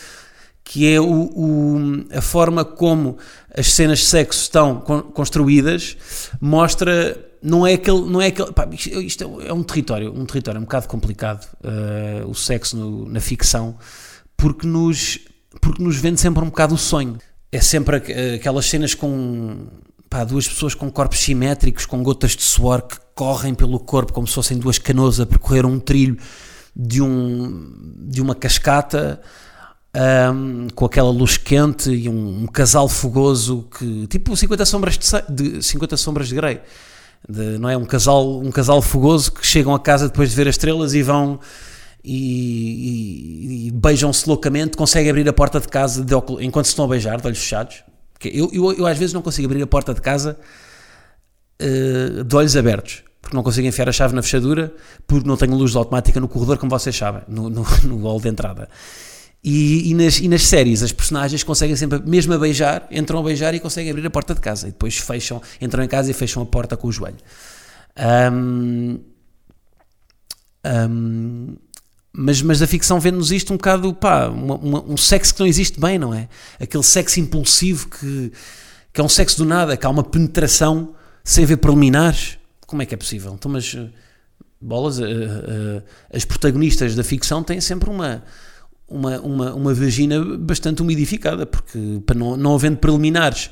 que 0.64 0.92
é 0.92 1.00
o, 1.00 1.04
o 1.06 2.06
a 2.12 2.20
forma 2.20 2.64
como 2.64 3.18
as 3.56 3.72
cenas 3.72 4.00
de 4.00 4.06
sexo 4.06 4.42
estão 4.42 4.80
construídas, 4.80 5.96
mostra, 6.40 7.16
não 7.40 7.64
é 7.64 7.74
aquele, 7.74 8.00
não 8.00 8.20
é 8.20 8.26
aquele, 8.28 8.50
pá, 8.52 8.68
isto 8.72 9.40
é 9.42 9.52
um 9.52 9.62
território, 9.62 10.12
um 10.12 10.26
território 10.26 10.60
um 10.60 10.64
bocado 10.64 10.88
complicado, 10.88 11.46
uh, 11.62 12.28
o 12.28 12.34
sexo 12.34 12.76
no, 12.76 13.08
na 13.08 13.20
ficção, 13.20 13.76
porque 14.36 14.66
nos, 14.66 15.20
porque 15.60 15.80
nos 15.80 15.96
vende 15.98 16.20
sempre 16.20 16.42
um 16.42 16.46
bocado 16.46 16.74
o 16.74 16.78
sonho 16.78 17.16
é 17.54 17.60
sempre 17.60 18.02
aquelas 18.34 18.66
cenas 18.66 18.94
com 18.94 19.68
pá, 20.10 20.24
duas 20.24 20.48
pessoas 20.48 20.74
com 20.74 20.90
corpos 20.90 21.20
simétricos, 21.20 21.86
com 21.86 22.02
gotas 22.02 22.32
de 22.32 22.42
suor 22.42 22.82
que 22.82 22.96
correm 23.14 23.54
pelo 23.54 23.78
corpo 23.78 24.12
como 24.12 24.26
se 24.26 24.34
fossem 24.34 24.58
duas 24.58 24.76
canoas 24.76 25.20
a 25.20 25.26
percorrer 25.26 25.64
um 25.64 25.78
trilho 25.78 26.18
de, 26.74 27.00
um, 27.00 27.72
de 28.08 28.20
uma 28.20 28.34
cascata. 28.34 29.20
Um, 29.96 30.66
com 30.74 30.86
aquela 30.86 31.08
luz 31.08 31.36
quente 31.36 31.88
e 31.88 32.08
um, 32.08 32.42
um, 32.42 32.46
casal 32.48 32.88
fogoso 32.88 33.68
que 33.78 34.08
tipo 34.08 34.36
50 34.36 34.66
sombras 34.66 34.98
de, 34.98 35.52
de 35.52 35.62
50 35.62 35.96
sombras 35.96 36.26
de 36.26 36.34
Grey 36.34 36.60
de, 37.28 37.58
não 37.58 37.70
é 37.70 37.76
um 37.76 37.84
casal 37.84 38.40
um 38.40 38.50
casal 38.50 38.82
fogoso 38.82 39.30
que 39.30 39.46
chegam 39.46 39.72
a 39.72 39.78
casa 39.78 40.08
depois 40.08 40.30
de 40.30 40.34
ver 40.34 40.48
as 40.48 40.56
estrelas 40.56 40.94
e 40.94 41.02
vão 41.04 41.38
e, 42.04 43.66
e, 43.66 43.68
e 43.68 43.70
beijam-se 43.70 44.28
loucamente, 44.28 44.76
conseguem 44.76 45.10
abrir 45.10 45.26
a 45.28 45.32
porta 45.32 45.58
de 45.58 45.68
casa 45.68 46.04
de 46.04 46.14
enquanto 46.40 46.66
se 46.66 46.72
estão 46.72 46.84
a 46.84 46.88
beijar, 46.88 47.18
de 47.20 47.26
olhos 47.26 47.38
fechados. 47.38 47.82
Eu, 48.22 48.50
eu, 48.52 48.72
eu, 48.72 48.86
às 48.86 48.98
vezes 48.98 49.12
não 49.12 49.22
consigo 49.22 49.46
abrir 49.46 49.62
a 49.62 49.66
porta 49.66 49.94
de 49.94 50.00
casa 50.00 50.38
uh, 51.60 52.24
de 52.24 52.36
olhos 52.36 52.56
abertos, 52.56 53.02
porque 53.20 53.34
não 53.34 53.42
consigo 53.42 53.66
enfiar 53.66 53.88
a 53.88 53.92
chave 53.92 54.14
na 54.14 54.22
fechadura, 54.22 54.72
porque 55.06 55.26
não 55.26 55.36
tenho 55.36 55.54
luz 55.54 55.74
automática 55.74 56.20
no 56.20 56.28
corredor, 56.28 56.58
como 56.58 56.70
vocês 56.70 56.94
sabem, 56.94 57.22
no, 57.26 57.48
no, 57.48 57.64
no 57.84 58.02
hall 58.02 58.20
de 58.20 58.28
entrada. 58.28 58.68
E, 59.42 59.90
e, 59.90 59.94
nas, 59.94 60.20
e 60.20 60.28
nas 60.28 60.42
séries, 60.42 60.82
as 60.82 60.92
personagens 60.92 61.42
conseguem 61.42 61.76
sempre, 61.76 62.00
mesmo 62.00 62.32
a 62.32 62.38
beijar, 62.38 62.86
entram 62.90 63.18
a 63.18 63.22
beijar 63.22 63.54
e 63.54 63.60
conseguem 63.60 63.90
abrir 63.90 64.06
a 64.06 64.10
porta 64.10 64.34
de 64.34 64.40
casa. 64.40 64.68
E 64.68 64.70
depois 64.70 64.96
fecham, 64.96 65.40
entram 65.60 65.84
em 65.84 65.88
casa 65.88 66.10
e 66.10 66.14
fecham 66.14 66.42
a 66.42 66.46
porta 66.46 66.78
com 66.78 66.88
o 66.88 66.92
joelho. 66.92 67.18
Um, 68.32 69.00
um, 70.64 71.56
mas, 72.16 72.40
mas 72.40 72.62
a 72.62 72.66
ficção 72.66 73.00
vê-nos 73.00 73.32
isto 73.32 73.52
um 73.52 73.56
bocado, 73.56 73.92
pá, 73.92 74.28
uma, 74.28 74.54
uma, 74.54 74.84
um 74.84 74.96
sexo 74.96 75.34
que 75.34 75.40
não 75.40 75.46
existe 75.48 75.80
bem, 75.80 75.98
não 75.98 76.14
é? 76.14 76.28
Aquele 76.60 76.84
sexo 76.84 77.18
impulsivo 77.18 77.88
que, 77.88 78.30
que 78.92 79.00
é 79.00 79.04
um 79.04 79.08
sexo 79.08 79.38
do 79.38 79.44
nada, 79.44 79.76
que 79.76 79.84
há 79.84 79.90
uma 79.90 80.04
penetração 80.04 80.94
sem 81.24 81.44
ver 81.44 81.56
preliminares. 81.56 82.38
Como 82.68 82.82
é 82.82 82.86
que 82.86 82.94
é 82.94 82.96
possível? 82.96 83.34
Então, 83.34 83.50
mas 83.50 83.74
eh, 83.76 83.88
bolas, 84.60 84.98
uh, 84.98 85.02
uh, 85.02 85.82
as 86.12 86.24
protagonistas 86.24 86.94
da 86.94 87.02
ficção 87.02 87.42
têm 87.42 87.60
sempre 87.60 87.90
uma 87.90 88.22
uma, 88.88 89.18
uma, 89.20 89.54
uma 89.54 89.74
vagina 89.74 90.22
bastante 90.38 90.82
umidificada, 90.82 91.44
porque 91.46 92.00
para 92.06 92.16
não, 92.16 92.36
não 92.36 92.54
havendo 92.54 92.76
preliminares, 92.76 93.50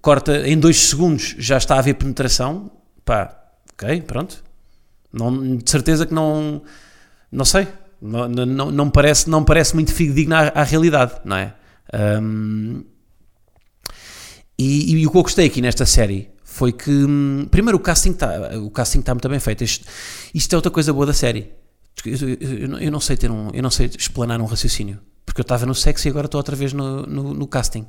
corta 0.00 0.46
em 0.46 0.56
dois 0.58 0.76
segundos, 0.76 1.34
já 1.38 1.56
está 1.56 1.74
a 1.74 1.78
haver 1.78 1.94
penetração, 1.94 2.70
pá, 3.04 3.36
ok, 3.72 4.02
pronto. 4.02 4.44
Não, 5.12 5.56
de 5.56 5.68
certeza 5.68 6.06
que 6.06 6.14
não, 6.14 6.62
não 7.32 7.44
sei, 7.44 7.66
não, 8.00 8.28
não, 8.28 8.70
não, 8.70 8.90
parece, 8.90 9.28
não 9.28 9.44
parece 9.44 9.74
muito 9.74 9.92
fidedigno 9.92 10.34
à, 10.34 10.48
à 10.48 10.62
realidade, 10.62 11.14
não 11.24 11.36
é? 11.36 11.54
Um, 12.20 12.84
e, 14.58 14.92
e, 14.92 15.06
o 15.06 15.10
que 15.10 15.16
eu 15.16 15.22
gostei 15.22 15.46
aqui 15.46 15.60
nesta 15.60 15.84
série 15.84 16.30
foi 16.44 16.72
que, 16.72 16.90
hum, 16.90 17.46
primeiro, 17.50 17.76
o 17.76 17.80
casting 17.80 18.10
está 18.10 18.58
o 18.58 18.70
casting 18.70 19.00
está 19.00 19.14
muito 19.14 19.28
bem 19.28 19.38
feito. 19.38 19.62
Isto, 19.62 19.86
isto 20.34 20.52
é 20.52 20.56
outra 20.56 20.70
coisa 20.70 20.92
boa 20.92 21.06
da 21.06 21.12
série 21.12 21.52
eu, 22.04 22.78
eu, 22.78 22.90
não 22.90 23.00
sei 23.00 23.16
ter 23.16 23.30
um, 23.30 23.50
eu 23.52 23.62
não 23.62 23.70
sei 23.70 23.90
explanar 23.98 24.40
um 24.40 24.44
raciocínio, 24.44 25.00
porque 25.24 25.40
eu 25.40 25.44
estava 25.44 25.64
no 25.64 25.74
sexo 25.74 26.06
e 26.06 26.10
agora 26.10 26.26
estou 26.26 26.38
outra 26.38 26.54
vez 26.54 26.72
no, 26.72 27.06
no, 27.06 27.34
no 27.34 27.46
casting. 27.46 27.86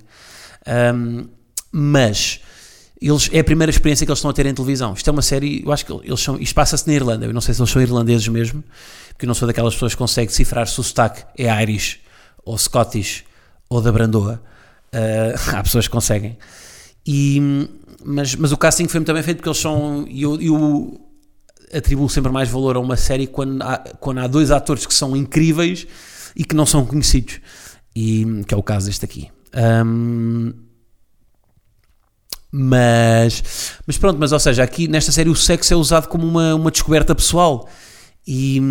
Um, 0.96 1.28
mas 1.72 2.40
eles, 3.02 3.30
é 3.32 3.40
a 3.40 3.44
primeira 3.44 3.70
experiência 3.70 4.06
que 4.06 4.12
eles 4.12 4.20
estão 4.20 4.32
a 4.32 4.34
ter 4.34 4.46
em 4.46 4.54
televisão. 4.54 4.94
Isto 4.94 5.10
é 5.10 5.14
uma 5.14 5.22
série, 5.22 5.64
eu 5.64 5.72
acho 5.72 5.86
que 5.86 5.94
eles 6.04 6.20
são, 6.20 6.40
isto 6.40 6.56
passa-se 6.56 6.88
na 6.88 6.94
Irlanda, 6.94 7.26
eu 7.26 7.34
não 7.34 7.42
sei 7.42 7.54
se 7.54 7.62
eles 7.62 7.72
são 7.72 7.82
irlandeses 7.82 8.28
mesmo, 8.28 8.64
porque 9.10 9.26
eu 9.26 9.28
não 9.28 9.36
sou 9.36 9.48
daquelas 9.48 9.74
pessoas 9.74 9.94
que 9.94 9.98
conseguem 9.98 10.28
decifrar 10.28 10.68
se 10.68 10.80
o 10.80 10.84
sotaque 10.84 11.24
é 11.38 11.62
Irish, 11.62 12.00
ou 12.44 12.58
Scottish, 12.58 13.24
ou 13.70 13.82
da 13.82 13.92
Brandoa. 13.92 14.42
Uh, 14.94 15.38
há 15.56 15.64
pessoas 15.64 15.88
que 15.88 15.92
conseguem. 15.92 16.38
E, 17.06 17.40
mas, 18.04 18.36
mas 18.36 18.52
o 18.52 18.58
casting 18.58 18.88
foi 18.88 19.00
bem 19.02 19.24
feito 19.24 19.38
porque 19.38 19.50
eles 19.50 19.60
são. 19.60 20.06
E 20.10 20.26
o, 20.26 21.00
atribuo 21.74 22.10
sempre 22.10 22.32
mais 22.32 22.50
valor 22.50 22.78
a 22.78 22.80
uma 22.80 22.96
série 22.96 23.28
quando 23.28 23.62
há, 23.62 23.78
quando 24.00 24.20
há 24.20 24.28
dois 24.28 24.52
atores 24.52 24.86
que 24.86 24.94
são 24.94 25.16
incríveis 25.16 25.86
e 26.36 26.44
que 26.44 26.56
não 26.56 26.66
são 26.66 26.86
conhecidos. 26.86 27.40
E 27.96 28.44
que 28.48 28.54
é 28.54 28.58
o 28.58 28.64
caso 28.64 28.88
deste 28.88 29.04
aqui. 29.04 29.30
Um, 29.86 30.54
mas, 32.52 33.44
mas 33.86 33.98
pronto, 33.98 34.18
mas 34.20 34.32
ou 34.32 34.40
seja, 34.40 34.64
aqui 34.64 34.88
nesta 34.88 35.12
série 35.12 35.30
o 35.30 35.36
sexo 35.36 35.74
é 35.74 35.78
usado 35.78 36.08
como 36.08 36.26
uma, 36.26 36.56
uma 36.56 36.72
descoberta 36.72 37.14
pessoal. 37.14 37.70
E, 38.26 38.62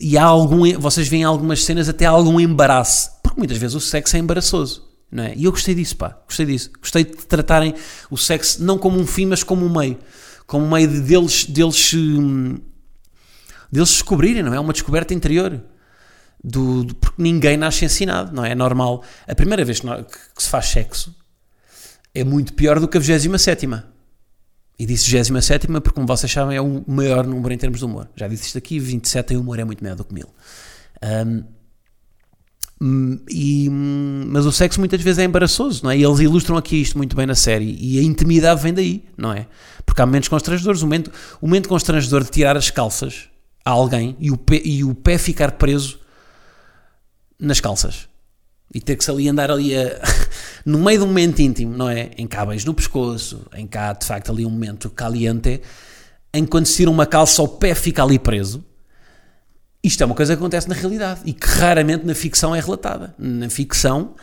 e 0.00 0.16
há 0.16 0.24
algum, 0.24 0.78
vocês 0.78 1.08
veem 1.08 1.24
algumas 1.24 1.64
cenas 1.64 1.88
até 1.88 2.04
algum 2.04 2.38
embaraço, 2.38 3.10
porque 3.22 3.38
muitas 3.38 3.56
vezes 3.56 3.74
o 3.74 3.80
sexo 3.80 4.16
é 4.16 4.18
embaraçoso. 4.18 4.90
Não 5.10 5.24
é? 5.24 5.34
E 5.36 5.44
eu 5.44 5.50
gostei 5.50 5.74
disso, 5.74 5.96
pá, 5.96 6.16
gostei 6.26 6.46
disso. 6.46 6.70
Gostei 6.80 7.04
de 7.04 7.26
tratarem 7.26 7.74
o 8.10 8.16
sexo 8.16 8.64
não 8.64 8.78
como 8.78 8.98
um 8.98 9.06
fim, 9.06 9.26
mas 9.26 9.42
como 9.42 9.66
um 9.66 9.68
meio 9.68 9.98
como 10.52 10.68
meio 10.68 10.86
de 10.86 11.00
deles, 11.00 11.46
deles, 11.46 11.94
hum, 11.94 12.58
deles 13.70 13.88
descobrirem, 13.88 14.42
não 14.42 14.52
é? 14.52 14.60
Uma 14.60 14.74
descoberta 14.74 15.14
interior. 15.14 15.62
Do, 16.44 16.84
do, 16.84 16.94
porque 16.94 17.22
ninguém 17.22 17.56
nasce 17.56 17.86
ensinado, 17.86 18.34
não 18.34 18.44
é? 18.44 18.50
É 18.50 18.54
normal. 18.54 19.02
A 19.26 19.34
primeira 19.34 19.64
vez 19.64 19.80
que, 19.80 19.86
que 19.86 20.42
se 20.42 20.50
faz 20.50 20.66
sexo 20.66 21.14
é 22.14 22.24
muito 22.24 22.52
pior 22.54 22.78
do 22.78 22.88
que 22.88 22.96
a 22.96 23.00
27. 23.00 23.68
E 24.78 24.86
disse 24.86 25.10
27 25.10 25.66
porque, 25.66 25.90
como 25.90 26.06
vocês 26.06 26.30
sabem, 26.30 26.56
é 26.56 26.60
o 26.60 26.84
maior 26.86 27.26
número 27.26 27.52
em 27.52 27.58
termos 27.58 27.78
de 27.78 27.84
humor. 27.84 28.08
Já 28.16 28.26
disse 28.28 28.46
isto 28.46 28.58
aqui: 28.58 28.78
27 28.78 29.34
em 29.34 29.36
humor 29.36 29.58
é 29.58 29.64
muito 29.64 29.82
maior 29.82 29.96
do 29.96 30.04
que 30.04 30.14
1000. 30.14 30.28
Um, 31.02 31.44
e, 33.30 33.68
mas 33.70 34.44
o 34.44 34.50
sexo 34.50 34.80
muitas 34.80 35.00
vezes 35.00 35.20
é 35.20 35.24
embaraçoso, 35.24 35.84
não 35.84 35.90
é? 35.92 35.96
E 35.96 36.02
eles 36.02 36.18
ilustram 36.18 36.56
aqui 36.56 36.80
isto 36.80 36.98
muito 36.98 37.14
bem 37.14 37.26
na 37.26 37.34
série. 37.34 37.76
E 37.80 37.98
a 37.98 38.02
intimidade 38.02 38.60
vem 38.60 38.74
daí, 38.74 39.04
não 39.16 39.32
é? 39.32 39.46
Porque 39.86 40.02
há 40.02 40.06
momentos 40.06 40.28
constrangedores. 40.28 40.82
O 40.82 40.86
momento, 40.86 41.12
o 41.40 41.46
momento 41.46 41.68
constrangedor 41.68 42.24
de 42.24 42.30
tirar 42.30 42.56
as 42.56 42.70
calças 42.70 43.28
a 43.64 43.70
alguém 43.70 44.16
e 44.18 44.32
o 44.32 44.36
pé, 44.36 44.60
e 44.64 44.82
o 44.82 44.94
pé 44.94 45.16
ficar 45.16 45.52
preso 45.52 46.00
nas 47.38 47.60
calças. 47.60 48.08
E 48.74 48.80
ter 48.80 48.96
que 48.96 49.04
se 49.04 49.10
ali 49.10 49.28
andar 49.28 49.50
ali 49.50 49.76
a, 49.76 50.00
no 50.64 50.78
meio 50.78 50.98
de 50.98 51.04
um 51.04 51.08
momento 51.08 51.40
íntimo, 51.40 51.76
não 51.76 51.88
é? 51.88 52.10
Em 52.16 52.26
cabos 52.26 52.64
no 52.64 52.74
pescoço, 52.74 53.46
em 53.54 53.66
cá 53.66 53.92
de 53.92 54.06
facto 54.06 54.30
ali 54.30 54.46
um 54.46 54.50
momento 54.50 54.90
caliente, 54.90 55.60
em 56.34 56.44
quando 56.44 56.66
se 56.66 56.76
tira 56.76 56.90
uma 56.90 57.06
calça 57.06 57.42
o 57.42 57.48
pé 57.48 57.74
fica 57.74 58.02
ali 58.02 58.18
preso 58.18 58.64
isto 59.82 60.00
é 60.02 60.06
uma 60.06 60.14
coisa 60.14 60.34
que 60.34 60.38
acontece 60.38 60.68
na 60.68 60.74
realidade 60.74 61.22
e 61.24 61.32
que 61.32 61.46
raramente 61.46 62.06
na 62.06 62.14
ficção 62.14 62.54
é 62.54 62.60
relatada. 62.60 63.14
Na 63.18 63.50
ficção, 63.50 64.14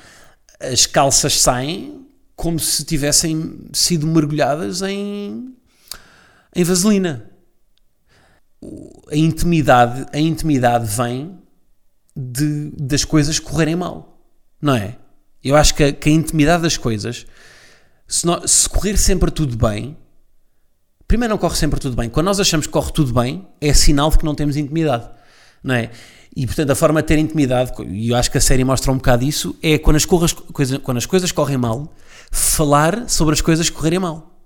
as 0.60 0.86
calças 0.86 1.42
saem 1.42 2.06
como 2.36 2.58
se 2.60 2.86
tivessem 2.86 3.68
sido 3.74 4.08
mergulhadas 4.08 4.82
em, 4.82 5.54
em 6.56 6.64
vaselina. 6.64 7.30
A 9.12 9.16
intimidade, 9.16 10.06
a 10.14 10.20
intimidade 10.20 10.88
vem 10.88 11.38
de, 12.16 12.72
das 12.78 13.04
coisas 13.04 13.38
correrem 13.38 13.76
mal, 13.76 14.22
não 14.62 14.76
é? 14.76 14.98
Eu 15.44 15.56
acho 15.56 15.76
que 15.76 15.84
a, 15.84 15.94
que 15.94 16.10
a 16.10 16.12
intimidade 16.12 16.64
das 16.64 16.78
coisas, 16.78 17.26
se, 18.08 18.26
se 18.46 18.70
correr 18.70 18.98
sempre 18.98 19.32
tudo 19.32 19.56
bem, 19.58 19.98
primeiro 21.08 21.34
não 21.34 21.38
corre 21.38 21.56
sempre 21.56 21.80
tudo 21.80 21.96
bem. 21.96 22.10
Quando 22.10 22.26
nós 22.26 22.40
achamos 22.40 22.68
que 22.68 22.74
corre 22.74 22.92
tudo 22.92 23.14
bem, 23.14 23.48
é 23.60 23.74
sinal 23.74 24.10
de 24.10 24.18
que 24.18 24.26
não 24.26 24.36
temos 24.36 24.58
intimidade 24.58 25.10
não 25.64 25.76
é? 25.76 25.92
E 26.36 26.46
portanto 26.46 26.70
a 26.70 26.76
forma 26.76 27.02
de 27.02 27.08
ter 27.08 27.18
intimidade, 27.18 27.72
e 27.88 28.10
eu 28.10 28.16
acho 28.16 28.32
que 28.32 28.38
a 28.38 28.42
série 28.42 28.64
mostra 28.64 28.92
um 28.92 28.96
bocado 28.96 29.24
isso, 29.24 29.56
é 29.62 29.78
quando 29.78 29.98
as, 29.98 30.06
corras, 30.06 30.32
coisa, 30.32 30.80
quando 30.80 30.98
as 30.98 31.06
coisas 31.06 31.32
correm 31.32 31.58
mal, 31.58 31.94
falar 32.32 33.10
sobre 33.10 33.34
as 33.34 33.42
coisas 33.42 33.70
correrem 33.70 34.00
mal. 34.00 34.40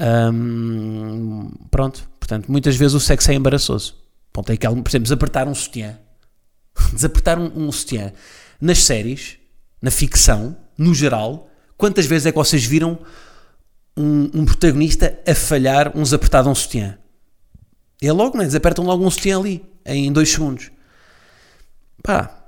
Hum, 0.00 1.52
pronto, 1.70 2.08
portanto, 2.18 2.50
muitas 2.50 2.76
vezes 2.76 2.94
o 2.94 3.00
sexo 3.00 3.30
é 3.30 3.34
embaraçoso. 3.34 3.94
Ponto 4.32 4.50
é 4.50 4.56
que, 4.56 4.66
por 4.66 4.88
exemplo, 4.88 5.02
desapertar 5.02 5.46
um 5.46 5.54
sutiã, 5.54 5.98
desapertar 6.92 7.38
um, 7.38 7.66
um 7.66 7.70
sutiã 7.70 8.12
nas 8.62 8.84
séries, 8.84 9.38
na 9.82 9.90
ficção, 9.90 10.56
no 10.78 10.94
geral, 10.94 11.50
quantas 11.76 12.06
vezes 12.06 12.26
é 12.26 12.30
que 12.30 12.38
vocês 12.38 12.64
viram 12.64 12.96
um, 13.96 14.30
um 14.32 14.44
protagonista 14.44 15.18
a 15.26 15.34
falhar 15.34 15.90
um 15.98 16.04
desapertado 16.04 16.48
um 16.48 16.54
sutiã? 16.54 16.96
É 18.00 18.12
logo, 18.12 18.38
né? 18.38 18.44
Desapertam 18.44 18.84
logo 18.84 19.04
um 19.04 19.10
sutiã 19.10 19.40
ali, 19.40 19.64
em 19.84 20.12
dois 20.12 20.30
segundos. 20.30 20.70
Pá. 22.04 22.38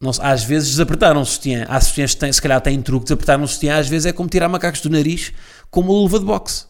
Não, 0.00 0.12
às 0.20 0.44
vezes 0.44 0.70
desapertaram 0.70 1.20
um 1.20 1.24
sutiã. 1.24 1.66
Há 1.68 1.80
sutiãs 1.80 2.14
que 2.14 2.20
têm, 2.20 2.32
se 2.32 2.40
calhar 2.40 2.60
têm 2.60 2.80
truque, 2.80 3.06
desapertar 3.06 3.38
um 3.40 3.48
sutiã 3.48 3.78
às 3.78 3.88
vezes 3.88 4.06
é 4.06 4.12
como 4.12 4.28
tirar 4.28 4.48
macacos 4.48 4.80
do 4.80 4.90
nariz 4.90 5.32
com 5.72 5.80
uma 5.80 5.90
luva 5.90 6.20
de 6.20 6.24
boxe. 6.24 6.66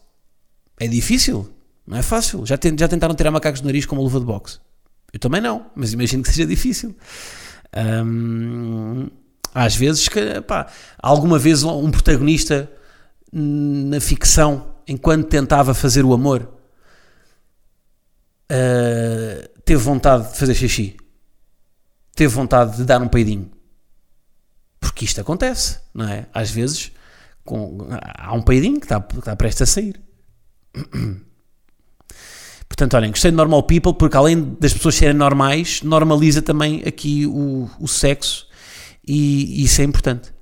É 0.79 0.89
difícil, 0.89 1.47
não 1.87 1.99
é 1.99 2.03
fácil. 2.03 2.47
Já, 2.47 2.59
já 2.79 2.89
tentaram 2.89 3.15
tirar 3.15 3.31
macacos 3.31 3.61
do 3.61 3.67
nariz 3.67 3.85
com 3.85 3.97
uma 3.97 4.03
luva 4.03 4.19
de 4.19 4.25
boxe? 4.25 4.59
Eu 5.13 5.21
também 5.21 5.43
não, 5.43 5.67
mas 5.75 5.93
imagino 5.93 6.23
que 6.23 6.31
seja 6.31 6.47
difícil. 6.47 6.97
Às 9.55 9.77
vezes, 9.77 10.09
pá, 10.47 10.69
alguma 10.99 11.39
vez 11.39 11.63
um 11.63 11.91
protagonista 11.91 12.71
na 13.33 14.01
ficção, 14.01 14.75
enquanto 14.87 15.29
tentava 15.29 15.75
fazer 15.75 16.05
o 16.05 16.13
amor, 16.13 16.49
uh, 18.51 19.61
teve 19.65 19.83
vontade 19.83 20.33
de 20.33 20.39
fazer 20.39 20.55
xixi, 20.55 20.97
teve 22.15 22.35
vontade 22.35 22.77
de 22.77 22.85
dar 22.85 23.01
um 23.01 23.09
peidinho. 23.09 23.51
Porque 24.81 25.05
isto 25.05 25.21
acontece, 25.21 25.79
não 25.95 26.09
é? 26.09 26.27
Às 26.33 26.51
vezes 26.51 26.93
com, 27.45 27.89
há 28.17 28.33
um 28.33 28.43
peidinho 28.43 28.79
que 28.79 28.87
está, 28.87 29.01
que 29.01 29.19
está 29.19 29.37
prestes 29.37 29.63
a 29.63 29.67
sair. 29.67 30.01
Portanto, 32.71 32.95
olhem, 32.95 33.11
gostei 33.11 33.33
de 33.33 33.37
Normal 33.37 33.65
People 33.65 33.93
porque 33.95 34.17
além 34.17 34.57
das 34.59 34.73
pessoas 34.73 34.95
serem 34.95 35.15
normais, 35.15 35.83
normaliza 35.83 36.41
também 36.41 36.83
aqui 36.87 37.27
o, 37.27 37.69
o 37.81 37.89
sexo 37.89 38.47
e, 39.07 39.61
e 39.61 39.65
isso 39.65 39.83
é 39.83 39.85
importante. 39.85 40.33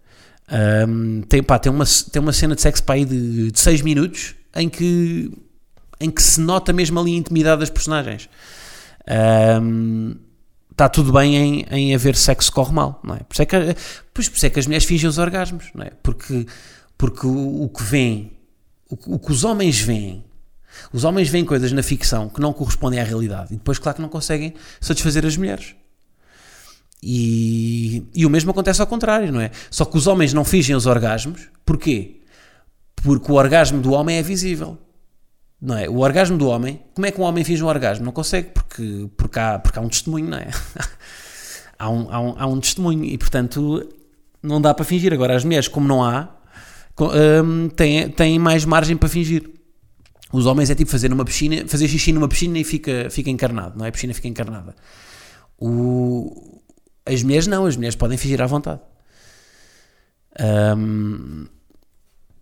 Um, 0.86 1.22
tem, 1.22 1.42
pá, 1.42 1.58
tem, 1.58 1.72
uma, 1.72 1.84
tem 2.12 2.22
uma 2.22 2.32
cena 2.32 2.54
de 2.54 2.60
sexo 2.60 2.82
para 2.84 2.96
aí 2.96 3.04
de 3.04 3.50
6 3.54 3.80
minutos 3.82 4.34
em 4.54 4.68
que 4.68 5.32
em 6.00 6.10
que 6.10 6.22
se 6.22 6.40
nota 6.40 6.72
mesmo 6.72 7.00
ali 7.00 7.14
a 7.14 7.16
intimidade 7.16 7.60
das 7.60 7.70
personagens. 7.70 8.28
Um, 9.60 10.14
está 10.70 10.88
tudo 10.88 11.12
bem 11.12 11.34
em, 11.34 11.66
em 11.70 11.94
haver 11.94 12.14
sexo 12.14 12.50
que 12.50 12.54
corre 12.54 12.72
mal, 12.72 13.00
não 13.02 13.16
é? 13.16 13.18
Por 13.18 13.32
isso 13.32 13.42
é, 13.42 13.46
que, 13.46 13.56
por 14.14 14.20
isso 14.20 14.46
é 14.46 14.50
que 14.50 14.60
as 14.60 14.66
mulheres 14.66 14.84
fingem 14.84 15.08
os 15.08 15.18
orgasmos, 15.18 15.70
não 15.74 15.84
é? 15.84 15.90
Porque, 16.02 16.46
porque 16.96 17.26
o, 17.26 17.64
o 17.64 17.68
que 17.68 17.82
vem, 17.82 18.30
O, 18.88 19.14
o 19.14 19.18
que 19.18 19.32
os 19.32 19.42
homens 19.42 19.80
veem, 19.80 20.24
os 20.92 21.04
homens 21.04 21.28
veem 21.28 21.44
coisas 21.44 21.72
na 21.72 21.82
ficção 21.82 22.28
que 22.28 22.40
não 22.40 22.52
correspondem 22.52 23.00
à 23.00 23.04
realidade 23.04 23.54
e 23.54 23.56
depois, 23.56 23.78
claro, 23.78 23.96
que 23.96 24.02
não 24.02 24.08
conseguem 24.08 24.54
satisfazer 24.80 25.24
as 25.26 25.36
mulheres. 25.36 25.74
E, 27.02 28.04
e 28.14 28.26
o 28.26 28.30
mesmo 28.30 28.50
acontece 28.50 28.80
ao 28.80 28.86
contrário, 28.86 29.32
não 29.32 29.40
é? 29.40 29.50
Só 29.70 29.84
que 29.84 29.96
os 29.96 30.06
homens 30.06 30.32
não 30.32 30.44
fingem 30.44 30.74
os 30.74 30.86
orgasmos. 30.86 31.48
Porquê? 31.64 32.22
Porque 32.96 33.30
o 33.30 33.36
orgasmo 33.36 33.80
do 33.80 33.92
homem 33.92 34.16
é 34.16 34.22
visível. 34.22 34.76
Não 35.60 35.76
é? 35.76 35.88
O 35.88 35.98
orgasmo 35.98 36.36
do 36.36 36.48
homem, 36.48 36.80
como 36.94 37.06
é 37.06 37.10
que 37.10 37.20
um 37.20 37.24
homem 37.24 37.44
finge 37.44 37.62
um 37.62 37.66
orgasmo? 37.66 38.04
Não 38.04 38.12
consegue, 38.12 38.50
porque, 38.50 39.08
porque, 39.16 39.38
há, 39.38 39.58
porque 39.58 39.78
há 39.78 39.82
um 39.82 39.88
testemunho, 39.88 40.28
não 40.28 40.38
é? 40.38 40.48
há, 41.78 41.90
um, 41.90 42.12
há, 42.12 42.20
um, 42.20 42.34
há 42.38 42.46
um 42.46 42.60
testemunho 42.60 43.04
e, 43.04 43.18
portanto, 43.18 43.88
não 44.42 44.60
dá 44.60 44.72
para 44.72 44.84
fingir. 44.84 45.12
Agora, 45.12 45.36
as 45.36 45.44
mulheres, 45.44 45.68
como 45.68 45.86
não 45.86 46.02
há, 46.02 46.28
um, 47.44 47.68
têm, 47.68 48.08
têm 48.10 48.38
mais 48.38 48.64
margem 48.64 48.96
para 48.96 49.08
fingir. 49.08 49.50
Os 50.32 50.46
homens 50.46 50.68
é 50.70 50.74
tipo 50.74 50.90
fazer 50.90 51.08
numa 51.08 51.24
piscina, 51.24 51.66
fazer 51.66 51.88
xixi 51.88 52.12
numa 52.12 52.28
piscina 52.28 52.58
e 52.58 52.64
fica, 52.64 53.08
fica 53.10 53.30
encarnado, 53.30 53.78
não 53.78 53.84
é? 53.84 53.88
A 53.88 53.92
piscina 53.92 54.12
fica 54.12 54.28
encarnada. 54.28 54.74
O, 55.58 56.60
as 57.06 57.22
mulheres 57.22 57.46
não, 57.46 57.64
as 57.64 57.76
mulheres 57.76 57.96
podem 57.96 58.18
fingir 58.18 58.40
à 58.42 58.46
vontade. 58.46 58.80
Um, 60.76 61.46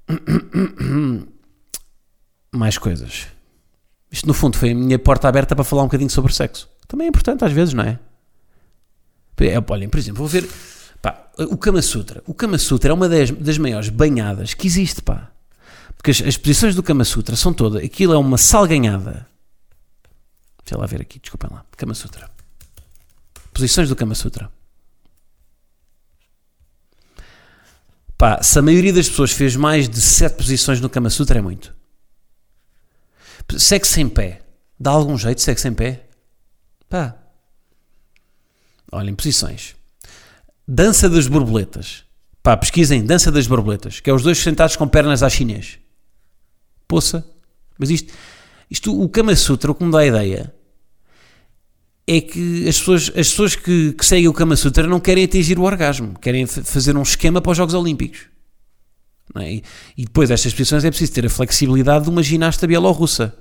mais 2.52 2.76
coisas. 2.76 3.28
Isto 4.10 4.26
no 4.26 4.34
fundo 4.34 4.56
foi 4.56 4.70
a 4.70 4.74
minha 4.74 4.98
porta 4.98 5.28
aberta 5.28 5.54
para 5.54 5.64
falar 5.64 5.82
um 5.82 5.86
bocadinho 5.86 6.10
sobre 6.10 6.32
sexo. 6.32 6.68
Também 6.88 7.06
é 7.06 7.08
importante 7.08 7.44
às 7.44 7.52
vezes, 7.52 7.74
não 7.74 7.84
é? 7.84 7.98
olhem, 9.70 9.88
por 9.88 9.98
exemplo, 9.98 10.18
vou 10.18 10.28
ver 10.28 10.48
pá, 11.02 11.30
o 11.38 11.56
Kama 11.56 11.82
Sutra. 11.82 12.22
O 12.26 12.34
Kama 12.34 12.58
Sutra 12.58 12.90
é 12.90 12.94
uma 12.94 13.08
das, 13.08 13.30
das 13.30 13.58
maiores 13.58 13.88
banhadas 13.88 14.54
que 14.54 14.66
existe, 14.66 15.02
pá. 15.02 15.30
Porque 15.96 16.10
as, 16.10 16.22
as 16.22 16.36
posições 16.36 16.74
do 16.74 16.82
Kama 16.82 17.04
Sutra 17.04 17.36
são 17.36 17.52
todas. 17.52 17.82
Aquilo 17.82 18.12
é 18.12 18.18
uma 18.18 18.38
salganhada. 18.38 19.26
Deixa 20.64 20.78
lá 20.78 20.86
ver 20.86 21.00
aqui, 21.00 21.18
desculpem 21.18 21.50
lá. 21.52 21.64
Kama 21.76 21.94
Sutra. 21.94 22.30
Posições 23.52 23.88
do 23.88 23.96
Kama 23.96 24.14
Sutra. 24.14 24.50
Pá, 28.18 28.42
se 28.42 28.58
a 28.58 28.62
maioria 28.62 28.92
das 28.92 29.08
pessoas 29.08 29.30
fez 29.30 29.56
mais 29.56 29.88
de 29.88 30.00
7 30.00 30.36
posições 30.36 30.80
no 30.80 30.88
Kama 30.88 31.10
Sutra, 31.10 31.38
é 31.38 31.42
muito. 31.42 31.74
Sexo 33.58 34.00
em 34.00 34.08
pé. 34.08 34.42
Dá 34.78 34.90
algum 34.90 35.16
jeito 35.16 35.40
sexo 35.40 35.68
em 35.68 35.74
pé? 35.74 36.06
Pá. 36.88 37.16
Olhem, 38.92 39.14
posições. 39.14 39.74
Dança 40.66 41.08
das 41.08 41.26
borboletas. 41.26 42.04
Pá, 42.42 42.56
pesquisem 42.56 43.04
dança 43.04 43.30
das 43.32 43.46
borboletas, 43.46 44.00
que 44.00 44.10
é 44.10 44.12
os 44.12 44.22
dois 44.22 44.38
sentados 44.38 44.76
com 44.76 44.86
pernas 44.86 45.22
à 45.22 45.30
chinês. 45.30 45.78
Poça. 46.88 47.24
Mas 47.78 47.90
isto, 47.90 48.12
isto 48.70 49.00
o 49.00 49.08
Kama 49.08 49.36
Sutra, 49.36 49.70
o 49.70 49.74
que 49.74 49.84
me 49.84 49.92
dá 49.92 50.00
a 50.00 50.06
ideia 50.06 50.52
é 52.06 52.20
que 52.20 52.68
as 52.68 52.78
pessoas, 52.78 53.08
as 53.08 53.28
pessoas 53.28 53.56
que, 53.56 53.92
que 53.92 54.06
seguem 54.06 54.28
o 54.28 54.32
Kama 54.32 54.56
Sutra 54.56 54.86
não 54.86 55.00
querem 55.00 55.24
atingir 55.24 55.58
o 55.58 55.62
orgasmo, 55.62 56.16
querem 56.20 56.46
fazer 56.46 56.96
um 56.96 57.02
esquema 57.02 57.40
para 57.40 57.50
os 57.50 57.58
Jogos 57.58 57.74
Olímpicos. 57.74 58.26
É? 59.34 59.54
E, 59.54 59.64
e, 59.96 60.04
depois 60.04 60.28
destas 60.28 60.52
posições 60.52 60.84
é 60.84 60.90
preciso 60.90 61.12
ter 61.12 61.26
a 61.26 61.30
flexibilidade 61.30 62.04
de 62.04 62.10
uma 62.10 62.22
ginasta 62.22 62.66
bielorrussa. 62.66 63.34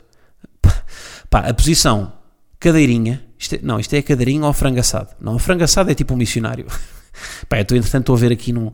Pá, 1.30 1.40
a 1.40 1.54
posição 1.54 2.12
cadeirinha, 2.60 3.24
isto 3.38 3.56
é, 3.56 3.60
não, 3.62 3.80
isto 3.80 3.94
é 3.94 4.02
cadeirinha 4.02 4.46
ou 4.46 4.54
frango 4.54 4.80
assado. 4.80 5.10
Não, 5.22 5.38
frango 5.38 5.64
assado 5.64 5.92
é 5.92 5.94
tipo 5.94 6.16
um 6.16 6.18
missionário. 6.18 6.66
Pá, 7.48 7.58
eu 7.58 7.62
estou, 7.62 7.78
entretanto, 7.78 8.02
estou 8.02 8.16
a 8.16 8.20
ver 8.20 8.32
aqui 8.32 8.52
no 8.52 8.74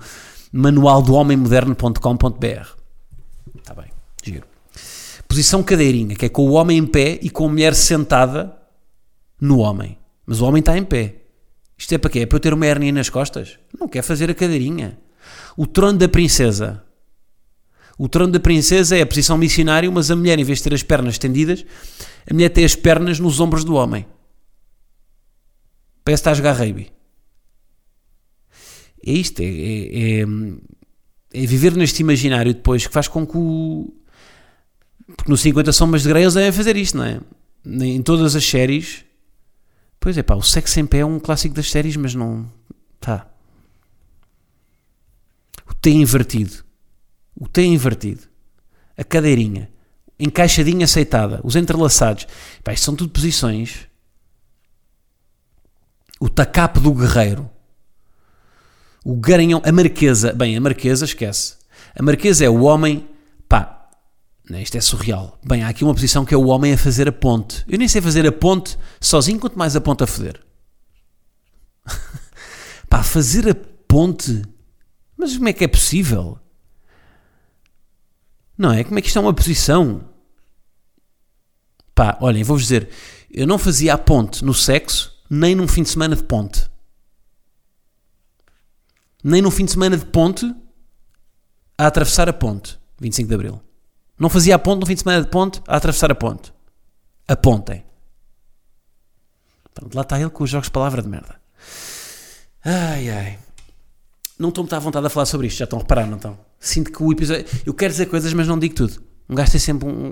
homemmoderno.com.br. 0.54 2.68
Está 3.58 3.74
bem, 3.74 3.92
giro. 4.24 4.51
Posição 5.32 5.64
cadeirinha, 5.64 6.14
que 6.14 6.26
é 6.26 6.30
com 6.30 6.42
o 6.42 6.52
homem 6.52 6.78
em 6.78 6.86
pé 6.86 7.18
e 7.22 7.30
com 7.30 7.46
a 7.46 7.50
mulher 7.50 7.74
sentada 7.74 8.54
no 9.40 9.60
homem. 9.60 9.98
Mas 10.26 10.42
o 10.42 10.46
homem 10.46 10.60
está 10.60 10.78
em 10.78 10.84
pé. 10.84 11.22
Isto 11.78 11.96
é 11.96 11.98
para 11.98 12.10
quê? 12.10 12.20
É 12.20 12.26
para 12.26 12.36
eu 12.36 12.40
ter 12.42 12.54
uma 12.54 12.68
hernia 12.68 12.92
nas 12.92 13.08
costas? 13.08 13.58
Não 13.80 13.88
quer 13.88 14.02
fazer 14.02 14.30
a 14.30 14.36
cadeirinha. 14.36 15.00
O 15.56 15.66
trono 15.66 15.98
da 15.98 16.10
princesa. 16.10 16.84
O 17.98 18.10
trono 18.10 18.34
da 18.34 18.42
princesa 18.42 18.98
é 18.98 19.04
a 19.04 19.06
posição 19.06 19.38
missionária, 19.38 19.90
mas 19.90 20.12
a 20.12 20.18
mulher, 20.18 20.38
em 20.38 20.44
vez 20.44 20.58
de 20.58 20.66
ter 20.66 20.74
as 20.74 20.84
pernas 20.84 21.14
estendidas, 21.14 21.66
a 22.30 22.34
mulher 22.34 22.50
tem 22.50 22.66
as 22.66 22.76
pernas 22.76 23.18
nos 23.18 23.40
ombros 23.40 23.64
do 23.64 23.76
homem. 23.76 24.06
Parece 26.04 26.24
que 26.24 26.30
está 26.30 26.32
a 26.32 26.34
jogar 26.34 26.52
rugby. 26.52 26.92
É 29.08 29.14
isto, 29.14 29.40
é, 29.40 29.46
é, 29.46 30.20
é, 30.20 30.26
é, 31.36 31.46
viver 31.46 31.74
neste 31.78 32.02
imaginário 32.02 32.54
depois 32.54 32.86
que 32.86 32.92
faz 32.92 33.08
com 33.08 33.26
que 33.26 33.38
o. 33.38 33.94
Porque 35.16 35.32
no 35.32 35.38
50 35.38 35.72
Sombras 35.72 36.04
de 36.04 36.10
Grey 36.10 36.24
eles 36.24 36.34
devem 36.34 36.52
fazer 36.52 36.76
isto, 36.76 36.98
não 36.98 37.06
é? 37.06 37.20
Em 37.66 38.02
todas 38.02 38.36
as 38.36 38.44
séries 38.44 39.06
Pois 40.02 40.18
é, 40.18 40.24
pá, 40.24 40.34
o 40.34 40.42
sexo 40.42 40.80
em 40.80 40.86
pé 40.88 40.98
é 40.98 41.06
um 41.06 41.20
clássico 41.20 41.54
das 41.54 41.70
séries, 41.70 41.96
mas 41.96 42.16
não. 42.16 42.52
Tá. 43.00 43.28
O 45.70 45.76
T 45.76 45.92
invertido. 45.92 46.64
O 47.40 47.48
T 47.48 47.64
invertido. 47.64 48.24
A 48.98 49.04
cadeirinha. 49.04 49.70
Encaixadinha 50.20 50.86
aceitada. 50.86 51.40
Os 51.44 51.56
entrelaçados. 51.56 52.26
Pá, 52.64 52.74
isto 52.74 52.86
são 52.86 52.96
tudo 52.96 53.12
posições. 53.12 53.88
O 56.20 56.28
tacape 56.28 56.80
do 56.80 56.96
guerreiro. 56.96 57.48
O 59.06 59.16
garanhão. 59.16 59.62
A 59.64 59.72
marquesa. 59.72 60.34
Bem, 60.34 60.58
a 60.58 60.62
marquesa, 60.62 61.06
esquece. 61.06 61.58
A 61.96 62.02
marquesa 62.02 62.44
é 62.44 62.50
o 62.50 62.64
homem. 62.64 63.08
Né, 64.52 64.62
isto 64.62 64.76
é 64.76 64.82
surreal. 64.82 65.40
Bem, 65.42 65.64
há 65.64 65.70
aqui 65.70 65.82
uma 65.82 65.94
posição 65.94 66.26
que 66.26 66.34
é 66.34 66.38
o 66.38 66.48
homem 66.48 66.74
a 66.74 66.78
fazer 66.78 67.08
a 67.08 67.12
ponte. 67.14 67.64
Eu 67.70 67.78
nem 67.78 67.88
sei 67.88 68.02
fazer 68.02 68.28
a 68.28 68.34
ponte 68.34 68.78
sozinho, 69.00 69.40
quanto 69.40 69.58
mais 69.58 69.78
a 69.78 69.82
ponte 69.82 70.04
a 70.04 70.08
foder. 70.08 70.46
Pá, 72.90 73.02
fazer 73.02 73.50
a 73.50 73.56
ponte. 73.56 74.42
Mas 75.16 75.38
como 75.38 75.48
é 75.48 75.54
que 75.54 75.64
é 75.64 75.70
possível? 75.70 76.38
Não 78.58 78.74
é? 78.74 78.84
Como 78.84 79.00
é 79.00 79.02
que 79.02 79.08
isto 79.08 79.20
é 79.20 79.22
uma 79.22 79.34
posição? 79.34 80.10
Pá, 81.96 82.18
olhem, 82.20 82.44
vou-vos 82.44 82.64
dizer. 82.64 82.90
Eu 83.32 83.48
não 83.48 83.58
fazia 83.58 83.94
a 83.94 83.98
ponte 83.98 84.44
no 84.44 84.54
sexo, 84.54 85.18
nem 85.30 85.56
num 85.56 85.66
fim 85.66 85.84
de 85.84 85.90
semana 85.90 86.14
de 86.14 86.24
ponte. 86.24 86.70
Nem 89.24 89.42
num 89.42 89.50
fim 89.50 89.64
de 89.64 89.72
semana 89.72 89.96
de 89.96 90.06
ponte 90.08 90.54
a 91.78 91.88
atravessar 91.88 92.28
a 92.28 92.34
ponte. 92.34 92.78
25 93.00 93.30
de 93.30 93.34
Abril. 93.34 93.71
Não 94.20 94.30
fazia 94.30 94.56
a 94.56 94.60
ponte 94.60 94.82
no 94.82 94.86
fim 94.86 94.94
de 94.94 95.02
semana 95.02 95.24
de 95.24 95.30
ponte 95.30 95.62
a 95.68 95.78
atravessar 95.78 96.12
a 96.12 96.16
ponte. 96.16 96.54
Apontem. 97.28 97.84
Pronto, 99.74 99.96
lá 99.96 100.02
está 100.02 100.20
ele 100.20 100.30
com 100.30 100.44
os 100.44 100.50
jogos 100.50 100.68
de 100.68 100.72
palavra 100.72 101.02
de 101.02 101.08
merda. 101.08 101.40
Ai 102.64 103.10
ai. 103.10 103.40
Não 104.38 104.50
estou 104.50 104.64
muito 104.64 104.76
à 104.76 104.80
vontade 104.80 105.06
a 105.06 105.10
falar 105.10 105.26
sobre 105.26 105.48
isto, 105.48 105.60
já 105.60 105.66
estão 105.66 105.80
a 105.80 105.82
reparar, 105.82 106.08
não 106.08 106.18
estão? 106.18 106.38
Sinto 106.60 106.92
que 106.92 107.02
o 107.02 107.12
episódio. 107.12 107.46
Eu 107.66 107.74
quero 107.74 107.92
dizer 107.92 108.08
coisas, 108.08 108.34
mas 108.34 108.48
não 108.48 108.58
digo 108.58 108.76
tudo. 108.76 109.02
Um 109.30 109.36
gajo 109.36 109.52
tem 109.52 109.60
sempre 109.60 109.88
um. 109.88 110.10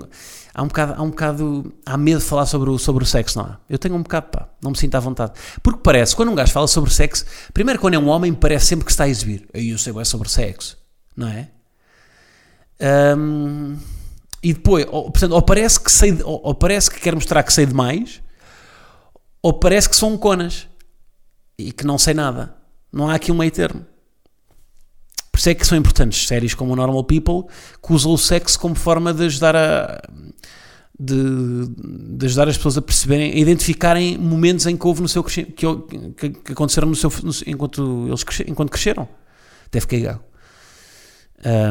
Há 0.54 0.62
um 0.62 0.68
bocado. 0.68 0.94
Há, 0.94 1.02
um 1.02 1.10
bocado, 1.10 1.74
há 1.84 1.96
medo 1.96 2.20
de 2.20 2.24
falar 2.24 2.46
sobre 2.46 2.70
o, 2.70 2.78
sobre 2.78 3.04
o 3.04 3.06
sexo, 3.06 3.38
não 3.38 3.44
há? 3.44 3.58
Eu 3.68 3.78
tenho 3.78 3.94
um 3.94 4.02
bocado, 4.02 4.28
pá. 4.28 4.48
Não 4.62 4.70
me 4.70 4.78
sinto 4.78 4.94
à 4.94 5.00
vontade. 5.00 5.32
Porque 5.62 5.80
parece, 5.82 6.16
quando 6.16 6.30
um 6.30 6.34
gajo 6.34 6.52
fala 6.52 6.66
sobre 6.66 6.90
sexo, 6.90 7.24
primeiro 7.52 7.78
quando 7.80 7.94
é 7.94 7.98
um 7.98 8.08
homem, 8.08 8.32
parece 8.32 8.66
sempre 8.66 8.86
que 8.86 8.90
está 8.90 9.04
a 9.04 9.08
exibir. 9.08 9.46
Aí 9.52 9.70
eu 9.70 9.78
sei 9.78 9.92
é 9.98 10.04
sobre 10.04 10.28
sexo, 10.30 10.78
não 11.14 11.28
é? 11.28 11.50
Um, 12.80 13.76
e 14.42 14.54
depois, 14.54 14.86
ou, 14.88 15.10
portanto, 15.10 15.32
ou 15.32 15.42
parece 15.42 15.78
que 15.78 15.92
sei, 15.92 16.18
ou, 16.22 16.40
ou, 16.42 16.54
parece 16.54 16.90
que 16.90 16.98
quer 16.98 17.14
mostrar 17.14 17.42
que 17.42 17.52
sei 17.52 17.66
demais, 17.66 18.22
ou 19.42 19.52
parece 19.52 19.88
que 19.88 19.96
sou 19.96 20.10
um 20.10 20.16
conas 20.16 20.66
e 21.58 21.72
que 21.72 21.84
não 21.84 21.98
sei 21.98 22.14
nada. 22.14 22.54
Não 22.92 23.08
há 23.08 23.14
aqui 23.14 23.30
um 23.30 23.36
meio 23.36 23.50
termo. 23.50 23.84
Por 25.30 25.38
isso 25.38 25.50
é 25.50 25.54
que 25.54 25.66
são 25.66 25.76
importantes 25.76 26.26
séries 26.26 26.54
como 26.54 26.72
o 26.72 26.76
Normal 26.76 27.04
People, 27.04 27.44
que 27.82 27.92
usam 27.92 28.12
o 28.12 28.18
sexo 28.18 28.58
como 28.58 28.74
forma 28.74 29.12
de 29.12 29.24
ajudar 29.26 29.54
a. 29.54 30.02
De, 31.02 31.66
de, 32.18 32.26
ajudar 32.26 32.46
as 32.46 32.58
pessoas 32.58 32.76
a 32.76 32.82
perceberem, 32.82 33.32
a 33.32 33.36
identificarem 33.36 34.18
momentos 34.18 34.66
em 34.66 34.76
que 34.76 34.86
houve 34.86 35.00
no 35.00 35.08
seu 35.08 35.24
que, 35.24 35.46
que, 35.46 36.52
aconteceram 36.52 36.86
no 36.86 36.94
seu, 36.94 37.10
no, 37.22 37.32
enquanto 37.46 38.06
eles 38.06 38.22
enquanto 38.46 38.70
cresceram. 38.70 39.08
Deve 39.72 39.86
cair 39.86 40.20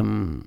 um, 0.04 0.42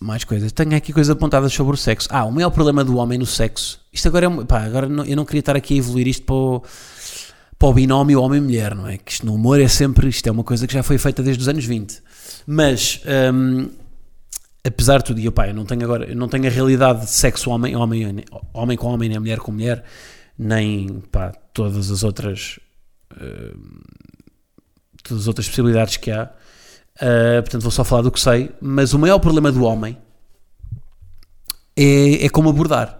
mais 0.00 0.24
coisas. 0.24 0.52
Tenho 0.52 0.76
aqui 0.76 0.92
coisas 0.92 1.10
apontadas 1.10 1.52
sobre 1.52 1.74
o 1.74 1.76
sexo. 1.76 2.08
Ah, 2.10 2.24
o 2.24 2.32
maior 2.32 2.50
problema 2.50 2.84
do 2.84 2.96
homem 2.96 3.18
no 3.18 3.26
sexo. 3.26 3.80
Isto 3.92 4.08
agora 4.08 4.26
é. 4.26 4.44
Pá, 4.44 4.62
agora 4.62 4.88
não, 4.88 5.04
eu 5.04 5.16
não 5.16 5.24
queria 5.24 5.40
estar 5.40 5.56
aqui 5.56 5.74
a 5.74 5.76
evoluir 5.78 6.06
isto 6.06 6.24
para 6.24 6.34
o, 6.34 6.62
para 7.58 7.68
o 7.68 7.72
binómio 7.72 8.20
homem-mulher, 8.22 8.74
não 8.74 8.86
é? 8.86 8.98
Que 8.98 9.12
isto 9.12 9.26
no 9.26 9.34
humor 9.34 9.60
é 9.60 9.68
sempre. 9.68 10.08
Isto 10.08 10.28
é 10.28 10.32
uma 10.32 10.44
coisa 10.44 10.66
que 10.66 10.72
já 10.72 10.82
foi 10.82 10.98
feita 10.98 11.22
desde 11.22 11.42
os 11.42 11.48
anos 11.48 11.64
20. 11.64 12.00
Mas. 12.46 13.00
Hum, 13.34 13.70
apesar 14.64 14.98
de 14.98 15.04
tudo, 15.04 15.20
e 15.20 15.24
eu, 15.24 15.32
pá, 15.32 15.48
eu 15.48 15.54
não 15.54 15.64
tenho 15.64 15.82
agora. 15.82 16.04
Eu 16.04 16.16
não 16.16 16.28
tenho 16.28 16.46
a 16.46 16.50
realidade 16.50 17.00
de 17.00 17.10
sexo 17.10 17.50
homem, 17.50 17.74
homem, 17.74 18.24
homem 18.52 18.76
com 18.76 18.88
homem, 18.88 19.08
nem 19.08 19.18
mulher 19.18 19.38
com 19.38 19.50
mulher, 19.50 19.84
nem. 20.38 21.02
pá, 21.10 21.32
todas 21.52 21.90
as 21.90 22.04
outras. 22.04 22.60
Hum, 23.20 23.80
todas 25.02 25.22
as 25.22 25.28
outras 25.28 25.48
possibilidades 25.48 25.96
que 25.96 26.10
há. 26.12 26.30
Uh, 27.00 27.40
portanto, 27.42 27.62
vou 27.62 27.70
só 27.70 27.84
falar 27.84 28.02
do 28.02 28.10
que 28.10 28.20
sei. 28.20 28.50
Mas 28.60 28.92
o 28.92 28.98
maior 28.98 29.18
problema 29.18 29.52
do 29.52 29.64
homem 29.64 29.96
é, 31.76 32.24
é 32.24 32.28
como 32.28 32.48
abordar. 32.48 32.98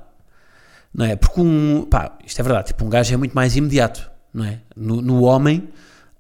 Não 0.94 1.04
é? 1.04 1.16
Porque 1.16 1.40
um. 1.40 1.86
Pá, 1.88 2.16
isto 2.24 2.40
é 2.40 2.42
verdade. 2.42 2.68
Tipo, 2.68 2.84
um 2.84 2.88
gajo 2.88 3.12
é 3.12 3.16
muito 3.16 3.34
mais 3.34 3.56
imediato. 3.56 4.08
Não 4.32 4.44
é? 4.44 4.60
No, 4.76 5.02
no 5.02 5.22
homem, 5.22 5.68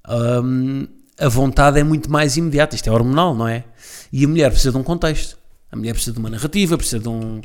um, 0.08 0.86
a 1.18 1.28
vontade 1.28 1.78
é 1.78 1.84
muito 1.84 2.10
mais 2.10 2.36
imediata. 2.36 2.74
Isto 2.74 2.88
é 2.88 2.92
hormonal, 2.92 3.34
não 3.34 3.46
é? 3.46 3.64
E 4.12 4.24
a 4.24 4.28
mulher 4.28 4.50
precisa 4.50 4.72
de 4.72 4.78
um 4.78 4.82
contexto. 4.82 5.38
A 5.70 5.76
mulher 5.76 5.92
precisa 5.92 6.12
de 6.12 6.18
uma 6.18 6.30
narrativa, 6.30 6.76
precisa 6.76 6.98
de 6.98 7.08
um. 7.08 7.40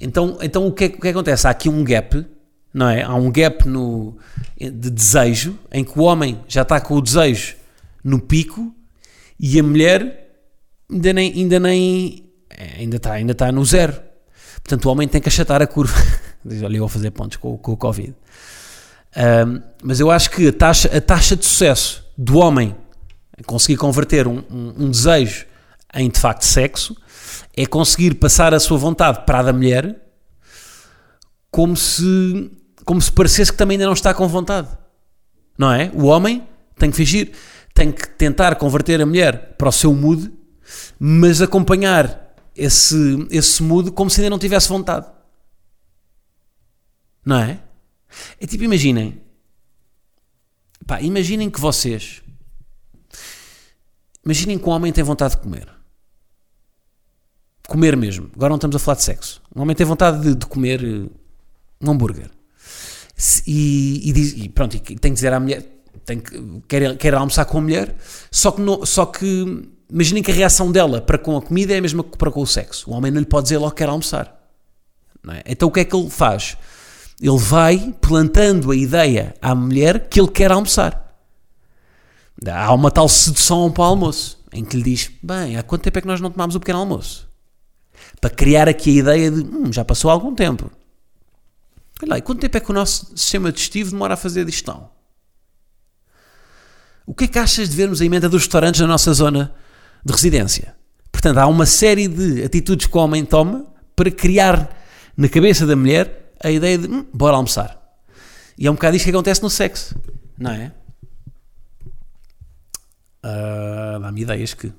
Então, 0.00 0.38
então 0.40 0.66
o, 0.66 0.72
que 0.72 0.84
é, 0.84 0.86
o 0.88 0.90
que, 0.92 0.96
é 0.96 1.00
que 1.00 1.08
acontece? 1.08 1.46
Há 1.46 1.50
aqui 1.50 1.68
um 1.68 1.84
gap, 1.84 2.26
não 2.72 2.88
é? 2.88 3.02
Há 3.02 3.14
um 3.14 3.30
gap 3.30 3.68
no, 3.68 4.16
de 4.58 4.90
desejo, 4.90 5.58
em 5.70 5.84
que 5.84 5.98
o 5.98 6.02
homem 6.02 6.40
já 6.48 6.62
está 6.62 6.80
com 6.80 6.94
o 6.94 7.02
desejo 7.02 7.56
no 8.02 8.18
pico 8.20 8.74
e 9.38 9.58
a 9.58 9.62
mulher 9.62 10.28
ainda 10.90 11.12
nem, 11.12 11.32
ainda 11.32 11.60
nem 11.60 12.28
ainda 12.78 12.96
está, 12.96 13.12
ainda 13.12 13.32
está 13.32 13.52
no 13.52 13.64
zero. 13.64 14.00
Portanto, 14.62 14.86
o 14.86 14.90
homem 14.90 15.06
tem 15.06 15.20
que 15.20 15.28
achatar 15.28 15.62
a 15.62 15.66
curva. 15.66 15.94
Diz, 16.44 16.62
olha, 16.62 16.76
eu 16.76 16.80
vou 16.80 16.88
fazer 16.88 17.10
pontos 17.10 17.36
com, 17.36 17.56
com 17.58 17.72
o 17.72 17.76
Covid. 17.76 18.14
Um, 19.16 19.62
mas 19.82 20.00
eu 20.00 20.10
acho 20.10 20.30
que 20.30 20.48
a 20.48 20.52
taxa, 20.52 20.96
a 20.96 21.00
taxa 21.00 21.36
de 21.36 21.44
sucesso 21.44 22.04
do 22.16 22.38
homem 22.38 22.76
conseguir 23.46 23.76
converter 23.76 24.26
um, 24.26 24.42
um, 24.50 24.84
um, 24.84 24.90
desejo 24.90 25.46
em 25.94 26.10
de 26.10 26.18
facto 26.18 26.42
sexo 26.42 26.96
é 27.56 27.64
conseguir 27.64 28.14
passar 28.14 28.52
a 28.52 28.60
sua 28.60 28.76
vontade 28.76 29.24
para 29.24 29.38
a 29.38 29.42
da 29.44 29.52
mulher 29.52 29.96
como 31.50 31.76
se, 31.76 32.50
como 32.84 33.00
se 33.00 33.10
parecesse 33.10 33.50
que 33.50 33.58
também 33.58 33.76
ainda 33.76 33.86
não 33.86 33.92
está 33.92 34.12
com 34.12 34.28
vontade. 34.28 34.68
Não 35.56 35.72
é? 35.72 35.90
O 35.94 36.04
homem 36.04 36.46
tem 36.76 36.90
que 36.90 36.96
fingir 36.96 37.32
tem 37.78 37.92
que 37.92 38.08
tentar 38.08 38.56
converter 38.56 39.00
a 39.00 39.06
mulher 39.06 39.54
para 39.56 39.68
o 39.68 39.72
seu 39.72 39.94
mood, 39.94 40.32
mas 40.98 41.40
acompanhar 41.40 42.34
esse, 42.56 42.96
esse 43.30 43.62
mood 43.62 43.92
como 43.92 44.10
se 44.10 44.20
ainda 44.20 44.30
não 44.30 44.38
tivesse 44.38 44.68
vontade. 44.68 45.06
Não 47.24 47.36
é? 47.38 47.62
É 48.40 48.46
tipo, 48.48 48.64
imaginem. 48.64 49.22
Pá, 50.88 51.00
imaginem 51.00 51.48
que 51.48 51.60
vocês. 51.60 52.20
Imaginem 54.24 54.58
que 54.58 54.68
um 54.68 54.72
homem 54.72 54.92
tem 54.92 55.04
vontade 55.04 55.36
de 55.36 55.40
comer. 55.42 55.68
Comer 57.68 57.96
mesmo. 57.96 58.28
Agora 58.34 58.48
não 58.48 58.56
estamos 58.56 58.74
a 58.74 58.80
falar 58.80 58.96
de 58.96 59.04
sexo. 59.04 59.40
Um 59.54 59.62
homem 59.62 59.76
tem 59.76 59.86
vontade 59.86 60.20
de, 60.20 60.34
de 60.34 60.46
comer 60.46 60.82
eh, 60.82 61.08
um 61.80 61.92
hambúrguer. 61.92 62.30
E, 63.46 64.08
e, 64.08 64.12
diz, 64.12 64.32
e 64.32 64.48
pronto, 64.48 64.74
e 64.74 64.80
tem 64.80 64.96
que 64.96 65.10
dizer 65.10 65.32
à 65.32 65.38
mulher: 65.38 65.77
tem 66.08 66.18
que, 66.20 66.62
quer, 66.66 66.96
quer 66.96 67.14
almoçar 67.14 67.44
com 67.44 67.58
a 67.58 67.60
mulher, 67.60 67.94
só 68.30 68.50
que, 68.50 68.62
só 68.84 69.04
que 69.04 69.68
imaginem 69.90 70.22
que 70.22 70.30
a 70.30 70.34
reação 70.34 70.72
dela 70.72 71.02
para 71.02 71.18
com 71.18 71.36
a 71.36 71.42
comida 71.42 71.74
é 71.74 71.78
a 71.78 71.82
mesma 71.82 72.02
que 72.02 72.16
para 72.16 72.30
com 72.30 72.40
o 72.40 72.46
sexo. 72.46 72.90
O 72.90 72.94
homem 72.94 73.12
não 73.12 73.20
lhe 73.20 73.26
pode 73.26 73.44
dizer 73.44 73.58
logo 73.58 73.72
que 73.72 73.78
quer 73.78 73.90
almoçar. 73.90 74.34
É? 75.30 75.42
Então 75.46 75.68
o 75.68 75.70
que 75.70 75.80
é 75.80 75.84
que 75.84 75.94
ele 75.94 76.08
faz? 76.08 76.56
Ele 77.20 77.36
vai 77.36 77.94
plantando 78.00 78.70
a 78.70 78.76
ideia 78.76 79.34
à 79.42 79.54
mulher 79.54 80.08
que 80.08 80.18
ele 80.18 80.28
quer 80.28 80.50
almoçar. 80.50 81.14
Há 82.46 82.72
uma 82.72 82.90
tal 82.90 83.08
sedução 83.08 83.70
para 83.70 83.82
o 83.82 83.86
almoço, 83.86 84.38
em 84.52 84.64
que 84.64 84.76
lhe 84.76 84.82
diz: 84.82 85.10
Bem, 85.22 85.56
há 85.56 85.62
quanto 85.62 85.82
tempo 85.82 85.98
é 85.98 86.00
que 86.00 86.06
nós 86.06 86.20
não 86.20 86.30
tomámos 86.30 86.54
o 86.54 86.60
pequeno 86.60 86.78
almoço? 86.78 87.28
Para 88.20 88.30
criar 88.30 88.68
aqui 88.68 88.90
a 88.90 89.00
ideia 89.00 89.30
de: 89.30 89.42
hum, 89.42 89.70
já 89.72 89.84
passou 89.84 90.10
algum 90.10 90.34
tempo. 90.34 90.70
Olha 92.00 92.10
lá, 92.10 92.18
e 92.18 92.22
quanto 92.22 92.40
tempo 92.40 92.56
é 92.56 92.60
que 92.60 92.70
o 92.70 92.74
nosso 92.74 93.10
sistema 93.16 93.50
digestivo 93.52 93.90
demora 93.90 94.14
a 94.14 94.16
fazer 94.16 94.44
digestão? 94.44 94.88
O 97.08 97.14
que 97.14 97.24
é 97.24 97.26
que 97.26 97.38
achas 97.38 97.70
de 97.70 97.74
vermos 97.74 98.02
a 98.02 98.04
emenda 98.04 98.28
dos 98.28 98.42
restaurantes 98.42 98.82
na 98.82 98.86
nossa 98.86 99.14
zona 99.14 99.54
de 100.04 100.12
residência? 100.12 100.74
Portanto, 101.10 101.38
há 101.38 101.46
uma 101.46 101.64
série 101.64 102.06
de 102.06 102.44
atitudes 102.44 102.86
que 102.86 102.94
o 102.94 103.00
homem 103.00 103.24
toma 103.24 103.64
para 103.96 104.10
criar 104.10 104.68
na 105.16 105.26
cabeça 105.26 105.66
da 105.66 105.74
mulher 105.74 106.34
a 106.44 106.50
ideia 106.50 106.76
de 106.76 106.86
hum, 106.86 107.06
bora 107.10 107.34
almoçar. 107.34 107.80
E 108.58 108.66
é 108.66 108.70
um 108.70 108.74
bocado 108.74 108.94
isto 108.94 109.04
que 109.06 109.10
acontece 109.10 109.42
no 109.42 109.48
sexo, 109.48 109.94
não 110.38 110.50
é? 110.50 110.70
Uh, 113.24 114.00
Dá-me 114.00 114.20
ideias 114.20 114.52
que. 114.52 114.70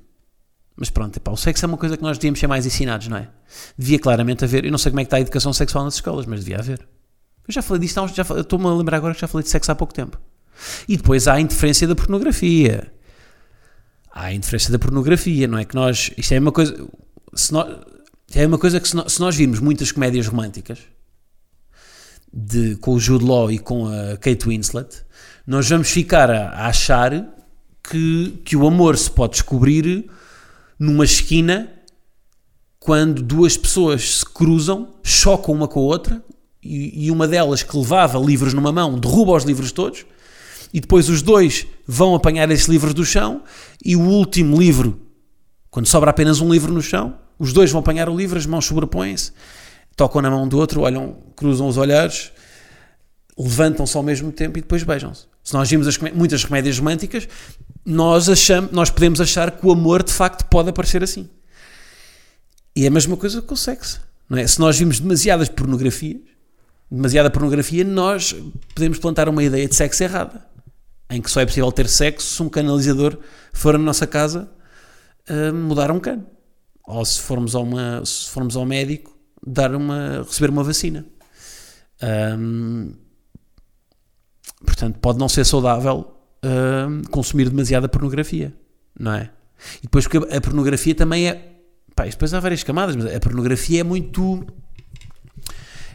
Mas 0.76 0.88
pronto, 0.88 1.16
epá, 1.16 1.32
o 1.32 1.36
sexo 1.36 1.64
é 1.64 1.66
uma 1.66 1.76
coisa 1.76 1.96
que 1.96 2.02
nós 2.04 2.16
devíamos 2.16 2.38
ser 2.38 2.46
mais 2.46 2.64
ensinados, 2.64 3.08
não 3.08 3.16
é? 3.16 3.28
Devia 3.76 3.98
claramente 3.98 4.44
haver. 4.44 4.64
Eu 4.64 4.70
não 4.70 4.78
sei 4.78 4.92
como 4.92 5.00
é 5.00 5.04
que 5.04 5.08
está 5.08 5.16
a 5.16 5.20
educação 5.20 5.52
sexual 5.52 5.82
nas 5.84 5.94
escolas, 5.94 6.26
mas 6.26 6.44
devia 6.44 6.60
haver. 6.60 6.78
Eu 7.48 7.52
já 7.52 7.60
falei 7.60 7.80
disto, 7.80 8.06
já, 8.14 8.22
estou-me 8.22 8.66
a 8.66 8.72
lembrar 8.72 8.98
agora 8.98 9.14
que 9.14 9.20
já 9.20 9.26
falei 9.26 9.42
de 9.42 9.50
sexo 9.50 9.72
há 9.72 9.74
pouco 9.74 9.92
tempo. 9.92 10.16
E 10.88 10.96
depois 10.96 11.28
há 11.28 11.34
a 11.34 11.40
interferência 11.40 11.86
da 11.86 11.94
pornografia. 11.94 12.92
Há 14.12 14.24
a 14.24 14.34
interferência 14.34 14.72
da 14.72 14.78
pornografia, 14.78 15.46
não 15.46 15.58
é 15.58 15.64
que 15.64 15.74
nós. 15.74 16.10
Isto 16.16 16.34
é 16.34 16.40
uma 16.40 16.52
coisa. 16.52 16.86
Se 17.34 17.52
nós, 17.52 17.76
é 18.34 18.46
uma 18.46 18.58
coisa 18.58 18.80
que 18.80 18.88
se 18.88 18.96
nós, 18.96 19.12
se 19.12 19.20
nós 19.20 19.36
virmos 19.36 19.60
muitas 19.60 19.92
comédias 19.92 20.26
românticas 20.26 20.78
de, 22.32 22.76
com 22.76 22.94
o 22.94 23.00
Jude 23.00 23.24
Law 23.24 23.50
e 23.50 23.58
com 23.58 23.86
a 23.86 24.16
Kate 24.16 24.46
Winslet, 24.46 25.04
nós 25.46 25.68
vamos 25.68 25.90
ficar 25.90 26.30
a, 26.30 26.48
a 26.50 26.66
achar 26.66 27.26
que, 27.82 28.40
que 28.44 28.56
o 28.56 28.66
amor 28.66 28.96
se 28.96 29.10
pode 29.10 29.32
descobrir 29.32 30.08
numa 30.78 31.04
esquina 31.04 31.68
quando 32.78 33.22
duas 33.22 33.56
pessoas 33.56 34.18
se 34.18 34.24
cruzam, 34.24 34.94
chocam 35.02 35.54
uma 35.54 35.68
com 35.68 35.80
a 35.80 35.82
outra 35.82 36.24
e, 36.62 37.06
e 37.06 37.10
uma 37.10 37.28
delas 37.28 37.62
que 37.62 37.76
levava 37.76 38.18
livros 38.18 38.54
numa 38.54 38.72
mão 38.72 38.98
derruba 38.98 39.32
os 39.32 39.44
livros 39.44 39.72
todos 39.72 40.06
e 40.72 40.80
depois 40.80 41.08
os 41.08 41.22
dois 41.22 41.66
vão 41.86 42.14
apanhar 42.14 42.50
esses 42.50 42.66
livros 42.66 42.94
do 42.94 43.04
chão 43.04 43.42
e 43.84 43.96
o 43.96 44.00
último 44.00 44.58
livro, 44.58 45.00
quando 45.70 45.86
sobra 45.86 46.10
apenas 46.10 46.40
um 46.40 46.50
livro 46.52 46.72
no 46.72 46.82
chão, 46.82 47.16
os 47.38 47.52
dois 47.52 47.70
vão 47.70 47.80
apanhar 47.80 48.08
o 48.08 48.16
livro, 48.16 48.38
as 48.38 48.46
mãos 48.46 48.66
sobrepõem-se, 48.66 49.32
tocam 49.96 50.22
na 50.22 50.30
mão 50.30 50.46
do 50.46 50.58
outro, 50.58 50.82
olham, 50.82 51.16
cruzam 51.34 51.66
os 51.66 51.76
olhares, 51.76 52.32
levantam-se 53.38 53.96
ao 53.96 54.02
mesmo 54.02 54.30
tempo 54.30 54.58
e 54.58 54.60
depois 54.60 54.82
beijam-se. 54.82 55.26
Se 55.42 55.54
nós 55.54 55.68
vimos 55.68 55.88
as, 55.88 55.98
muitas 55.98 56.44
comédias 56.44 56.78
românticas, 56.78 57.26
nós, 57.84 58.28
achamos, 58.28 58.70
nós 58.70 58.90
podemos 58.90 59.20
achar 59.20 59.50
que 59.50 59.66
o 59.66 59.72
amor 59.72 60.02
de 60.02 60.12
facto 60.12 60.44
pode 60.44 60.68
aparecer 60.68 61.02
assim. 61.02 61.28
E 62.76 62.84
é 62.84 62.88
a 62.88 62.90
mesma 62.90 63.16
coisa 63.16 63.40
com 63.40 63.54
o 63.54 63.56
sexo. 63.56 64.00
Não 64.28 64.38
é? 64.38 64.46
Se 64.46 64.60
nós 64.60 64.78
vimos 64.78 65.00
demasiadas 65.00 65.48
pornografias, 65.48 66.20
demasiada 66.90 67.30
pornografia, 67.30 67.84
nós 67.84 68.34
podemos 68.74 68.98
plantar 68.98 69.28
uma 69.28 69.42
ideia 69.42 69.66
de 69.68 69.74
sexo 69.74 70.02
errada 70.02 70.44
em 71.10 71.20
que 71.20 71.30
só 71.30 71.40
é 71.40 71.46
possível 71.46 71.70
ter 71.72 71.88
sexo 71.88 72.36
se 72.36 72.42
um 72.42 72.48
canalizador 72.48 73.18
for 73.52 73.76
na 73.76 73.84
nossa 73.84 74.06
casa 74.06 74.50
uh, 75.28 75.52
mudar 75.52 75.90
um 75.90 75.98
cano. 75.98 76.24
Ou 76.86 77.04
se 77.04 77.20
formos, 77.20 77.54
a 77.54 77.60
uma, 77.60 78.04
se 78.04 78.30
formos 78.30 78.56
ao 78.56 78.64
médico 78.64 79.16
dar 79.44 79.74
uma, 79.74 80.22
receber 80.26 80.50
uma 80.50 80.62
vacina. 80.62 81.04
Um, 82.02 82.92
portanto, 84.64 84.98
pode 84.98 85.18
não 85.18 85.28
ser 85.28 85.44
saudável 85.44 86.16
uh, 86.44 87.08
consumir 87.10 87.48
demasiada 87.48 87.88
pornografia, 87.88 88.54
não 88.98 89.12
é? 89.12 89.30
E 89.78 89.82
depois 89.82 90.06
porque 90.06 90.34
a 90.34 90.40
pornografia 90.40 90.94
também 90.94 91.28
é. 91.28 91.46
Pá, 91.94 92.04
depois 92.04 92.32
há 92.32 92.40
várias 92.40 92.62
camadas, 92.62 92.96
mas 92.96 93.14
a 93.14 93.20
pornografia 93.20 93.80
é 93.80 93.84
muito. 93.84 94.46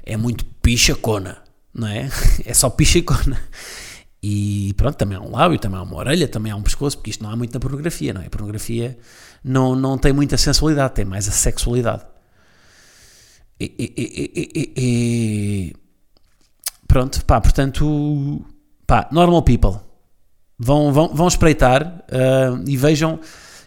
É 0.03 0.15
muito 0.15 0.45
pichacona, 0.61 1.41
não 1.73 1.87
é? 1.87 2.09
É 2.45 2.53
só 2.53 2.69
pichacona. 2.69 3.41
E 4.27 4.73
pronto, 4.73 4.95
também 4.95 5.15
há 5.15 5.21
um 5.21 5.29
lábio, 5.29 5.59
também 5.59 5.77
há 5.77 5.83
uma 5.83 5.97
orelha, 5.97 6.27
também 6.27 6.51
há 6.51 6.55
um 6.55 6.63
pescoço, 6.63 6.97
porque 6.97 7.11
isto 7.11 7.23
não 7.23 7.29
há 7.29 7.35
muito 7.35 7.53
na 7.53 7.59
pornografia, 7.59 8.11
não 8.11 8.21
é? 8.23 8.25
A 8.25 8.29
pornografia 8.31 8.97
não, 9.43 9.75
não 9.75 9.99
tem 9.99 10.11
muita 10.11 10.35
sensualidade, 10.35 10.95
tem 10.95 11.05
mais 11.05 11.27
a 11.27 11.31
sexualidade. 11.31 12.01
E, 13.59 13.71
e, 13.77 14.73
e, 14.75 15.75
pronto, 16.87 17.23
pá, 17.23 17.39
portanto, 17.39 18.43
pá, 18.87 19.07
normal 19.11 19.43
people. 19.43 19.79
Vão, 20.57 20.91
vão, 20.91 21.13
vão 21.13 21.27
espreitar 21.27 21.83
uh, 21.85 22.63
e 22.67 22.75
vejam. 22.75 23.19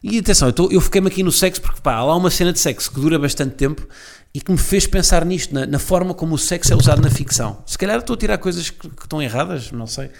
E 0.02 0.18
atenção, 0.18 0.52
eu, 0.58 0.72
eu 0.72 0.80
fiquei-me 0.80 1.06
aqui 1.06 1.22
no 1.22 1.30
sexo 1.30 1.62
porque 1.62 1.80
pá, 1.80 1.94
há 1.94 2.04
lá 2.04 2.16
uma 2.16 2.30
cena 2.30 2.52
de 2.52 2.58
sexo 2.58 2.90
que 2.90 2.98
dura 2.98 3.16
bastante 3.16 3.54
tempo 3.54 3.86
e 4.34 4.40
que 4.40 4.52
me 4.52 4.58
fez 4.58 4.86
pensar 4.86 5.24
nisto, 5.24 5.54
na, 5.54 5.66
na, 5.66 5.78
forma 5.78 6.12
como 6.12 6.34
o 6.34 6.38
sexo 6.38 6.72
é 6.72 6.76
usado 6.76 7.00
na 7.00 7.10
ficção. 7.10 7.62
Se 7.66 7.78
calhar 7.78 7.98
estou 7.98 8.14
a 8.14 8.16
tirar 8.16 8.38
coisas 8.38 8.70
que, 8.70 8.88
que 8.88 9.02
estão 9.02 9.22
erradas, 9.22 9.72
não 9.72 9.86
sei. 9.86 10.10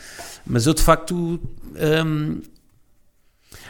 Mas 0.47 0.67
eu 0.67 0.75
de 0.75 0.83
facto. 0.83 1.41
Um, 2.05 2.41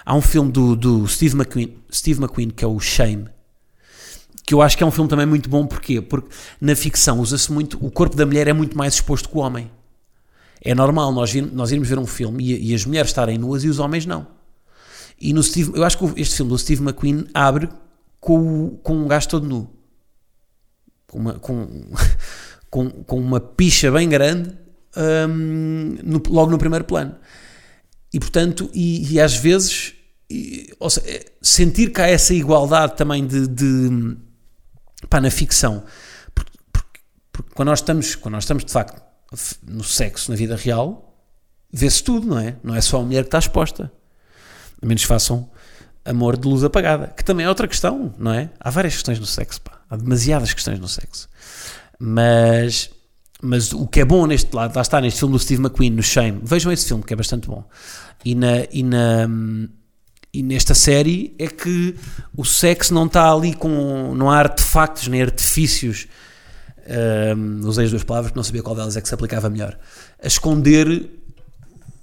há 0.07 0.15
um 0.15 0.23
filme 0.23 0.51
do, 0.51 0.77
do 0.77 1.07
Steve, 1.09 1.37
McQueen, 1.37 1.77
Steve 1.93 2.21
McQueen 2.21 2.51
que 2.51 2.65
é 2.65 2.69
o 2.69 2.79
Shame. 2.79 3.27
Que 4.47 4.55
eu 4.55 4.63
acho 4.63 4.79
que 4.79 4.83
é 4.83 4.87
um 4.87 4.91
filme 4.91 5.11
também 5.11 5.27
muito 5.27 5.51
bom, 5.51 5.67
porquê? 5.67 6.01
Porque 6.01 6.29
na 6.61 6.75
ficção 6.75 7.21
usa-se 7.21 7.53
muito. 7.53 7.77
O 7.85 7.91
corpo 7.91 8.17
da 8.17 8.25
mulher 8.25 8.49
é 8.49 8.53
muito 8.53 8.79
mais 8.79 8.95
exposto 8.95 9.29
que 9.29 9.37
o 9.37 9.41
homem. 9.41 9.71
É 10.61 10.75
normal 10.75 11.13
nós, 11.13 11.35
ir, 11.35 11.43
nós 11.43 11.71
irmos 11.71 11.89
ver 11.89 11.99
um 11.99 12.07
filme 12.07 12.45
e, 12.45 12.71
e, 12.71 12.75
as 12.75 12.85
mulheres 12.85 13.11
estarem 13.11 13.39
nuas 13.39 13.65
e 13.65 13.69
os 13.69 13.79
homens 13.79 14.07
não. 14.07 14.27
E 15.21 15.33
no 15.33 15.43
Steve, 15.43 15.73
eu 15.75 15.85
acho 15.85 15.99
que 15.99 16.21
este 16.21 16.37
filme 16.37 16.51
do 16.51 16.59
Steve 16.59 16.83
McQueen 16.83 17.27
abre 17.35 17.69
com, 18.21 18.79
com 18.83 18.97
um 18.97 19.07
gajo 19.07 19.29
todo 19.29 19.47
nu. 19.47 19.78
Com 21.09 21.19
uma, 21.19 21.35
com, 21.35 21.67
com, 22.71 22.91
com 22.91 23.19
uma 23.19 23.41
picha 23.41 23.91
bem 23.91 24.09
grande 24.09 24.57
um, 24.97 25.99
no, 26.03 26.23
logo 26.29 26.51
no 26.51 26.59
primeiro 26.59 26.85
plano. 26.85 27.17
E 28.13 28.21
portanto, 28.21 28.71
e, 28.73 29.15
e, 29.15 29.21
às 29.21 29.35
vezes 29.37 29.95
e, 30.31 30.71
seja, 30.89 31.25
sentir 31.43 31.93
que 31.93 32.01
há 32.01 32.09
essa 32.09 32.33
igualdade 32.35 32.97
também 32.97 33.27
de, 33.27 33.47
de 33.47 34.17
pá, 35.09 35.21
na 35.21 35.31
ficção. 35.31 35.85
Porque, 36.35 36.53
porque, 36.73 37.01
porque, 37.33 37.55
quando, 37.55 37.69
nós 37.69 37.81
estamos, 37.81 38.15
quando 38.15 38.35
nós 38.35 38.45
estamos 38.45 38.65
de 38.65 38.73
facto 38.73 39.03
no 39.63 39.85
sexo, 39.85 40.31
na 40.31 40.37
vida 40.37 40.57
real, 40.57 41.19
vê-se 41.73 42.03
tudo, 42.03 42.27
não 42.27 42.39
é? 42.39 42.57
Não 42.63 42.75
é 42.75 42.81
só 42.81 43.01
a 43.01 43.05
mulher 43.05 43.23
que 43.23 43.29
está 43.29 43.39
exposta. 43.39 43.93
A 44.81 44.87
menos 44.87 45.03
façam 45.03 45.51
amor 46.05 46.39
de 46.39 46.49
luz 46.49 46.65
apagada, 46.65 47.09
que 47.09 47.23
também 47.25 47.45
é 47.45 47.49
outra 47.49 47.69
questão, 47.69 48.15
não 48.19 48.33
é? 48.33 48.51
Há 48.59 48.71
várias 48.71 48.95
questões 48.95 49.19
no 49.19 49.27
sexo, 49.27 49.61
pá. 49.61 49.78
Há 49.91 49.97
demasiadas 49.97 50.53
questões 50.53 50.79
no 50.79 50.89
sexo. 50.89 51.29
Mas, 51.99 52.91
mas 53.43 53.73
o 53.73 53.87
que 53.87 54.01
é 54.01 54.05
bom 54.05 54.27
neste 54.27 54.55
lado, 54.55 54.75
lá 54.75 54.83
está, 54.83 55.01
neste 55.01 55.19
filme 55.19 55.33
do 55.33 55.39
Steve 55.39 55.63
McQueen, 55.63 55.91
no 55.91 56.03
Shame, 56.03 56.41
vejam 56.43 56.71
esse 56.71 56.87
filme 56.87 57.03
que 57.03 57.13
é 57.13 57.17
bastante 57.17 57.49
bom. 57.49 57.65
E 58.25 58.35
na, 58.35 58.65
e 58.71 58.83
na, 58.83 59.29
e 60.33 60.43
nesta 60.43 60.75
série 60.75 61.35
é 61.39 61.49
que 61.49 61.97
o 62.37 62.45
sexo 62.45 62.93
não 62.93 63.07
está 63.07 63.33
ali 63.33 63.55
com. 63.55 64.15
não 64.15 64.31
há 64.31 64.39
artefactos 64.39 65.09
nem 65.09 65.23
artifícios. 65.23 66.07
Um, 67.37 67.67
usei 67.67 67.85
as 67.85 67.91
duas 67.91 68.03
palavras 68.05 68.31
porque 68.31 68.39
não 68.39 68.45
sabia 68.45 68.63
qual 68.63 68.75
delas 68.75 68.97
é 68.97 69.01
que 69.01 69.09
se 69.09 69.15
aplicava 69.15 69.51
melhor. 69.51 69.79
A 70.23 70.27
esconder 70.27 71.11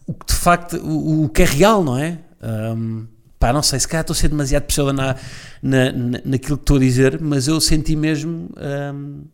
o 0.06 0.13
que 0.13 0.26
de 0.28 0.34
facto. 0.34 0.78
o, 0.78 1.26
o 1.26 1.30
que 1.30 1.41
é 1.41 1.45
real, 1.45 1.84
não 1.84 1.98
é? 1.98 2.19
Um, 2.41 3.08
pá, 3.45 3.53
não 3.53 3.62
sei, 3.62 3.79
se 3.79 3.88
calhar 3.88 4.01
estou 4.01 4.13
a 4.13 4.17
ser 4.17 4.29
demasiado 4.29 4.63
pessoa 4.63 4.91
na, 4.91 5.15
na, 5.62 5.91
na, 5.91 6.19
naquilo 6.25 6.58
que 6.58 6.63
estou 6.63 6.77
a 6.77 6.79
dizer, 6.79 7.21
mas 7.21 7.47
eu 7.47 7.62
senti 7.62 7.95
mesmo. 7.95 8.49
Um, 8.58 9.25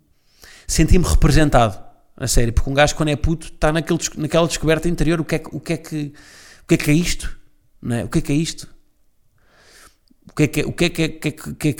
senti-me 0.68 1.06
representado. 1.06 1.80
A 2.18 2.28
sério, 2.28 2.52
porque 2.54 2.70
um 2.70 2.74
gajo 2.74 2.94
quando 2.96 3.10
é 3.10 3.16
puto 3.16 3.48
está 3.48 3.72
naquele, 3.72 4.00
naquela 4.18 4.46
descoberta 4.46 4.88
interior, 4.88 5.22
o 5.22 5.26
que 5.26 5.36
é, 5.36 5.44
o 5.52 5.60
que, 5.60 5.74
é 5.74 5.78
que 5.78 6.14
o 6.62 6.68
que 6.68 6.74
é 6.76 6.78
que 6.78 6.92
é 6.92 6.94
isto? 6.94 7.40
Não 7.82 7.96
é? 7.96 8.04
O 8.04 8.10
que 8.10 8.20
é 8.20 8.22
que 8.22 8.32
é 8.32 8.36
isto? 8.36 8.68
o 10.30 10.36
que 10.36 10.44
é 10.44 10.48
que, 10.48 10.62
o 10.62 10.74
que, 10.74 10.86
é 10.86 10.90
que, 10.90 11.10
que, 11.10 11.32
que, 11.32 11.68
é 11.70 11.72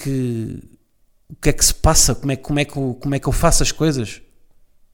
o 1.30 1.36
que 1.36 1.50
é 1.50 1.54
que 1.54 1.66
se 1.66 1.74
passa? 1.74 2.16
Como 2.16 2.32
é, 2.32 2.38
como, 2.38 2.60
é 2.60 2.66
que, 2.66 2.74
como 2.74 3.16
é 3.16 3.20
que 3.20 3.28
eu 3.28 3.34
faço 3.34 3.62
as 3.62 3.72
coisas? 3.72 4.22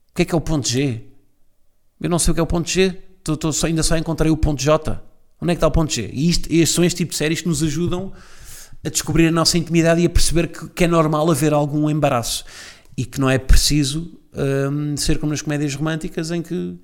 O 0.10 0.16
que 0.16 0.24
é 0.24 0.26
que 0.26 0.34
é 0.34 0.38
o 0.38 0.42
ponto 0.42 0.68
G? 0.68 1.08
Eu 2.02 2.10
não 2.10 2.20
sei 2.20 2.32
o 2.32 2.34
que 2.34 2.40
é 2.40 2.44
o 2.44 2.48
ponto 2.48 2.70
G, 2.70 2.92
tô, 3.24 3.38
tô 3.38 3.52
ainda 3.64 3.84
só 3.84 3.96
encontrei 3.96 4.32
o 4.32 4.38
ponto 4.38 4.62
J. 4.62 5.07
Onde 5.42 5.52
é 5.52 5.56
que 5.56 5.58
está 5.58 5.68
o 5.68 5.72
ponto 5.72 5.94
G? 5.94 6.10
E 6.12 6.30
isto, 6.30 6.52
estes 6.52 6.72
são 6.72 6.84
este 6.84 6.98
tipo 6.98 7.12
de 7.12 7.18
séries 7.18 7.42
que 7.42 7.48
nos 7.48 7.62
ajudam 7.62 8.12
a 8.84 8.90
descobrir 8.90 9.28
a 9.28 9.32
nossa 9.32 9.58
intimidade 9.58 10.02
e 10.02 10.06
a 10.06 10.10
perceber 10.10 10.48
que, 10.48 10.68
que 10.70 10.84
é 10.84 10.88
normal 10.88 11.30
haver 11.30 11.54
algum 11.54 11.90
embaraço 11.90 12.44
e 12.96 13.06
que 13.06 13.20
não 13.20 13.30
é 13.30 13.38
preciso 13.38 14.20
hum, 14.72 14.98
ser 14.98 15.20
como 15.20 15.32
nas 15.32 15.42
comédias 15.42 15.76
românticas 15.76 16.32
em 16.32 16.42
que 16.42 16.80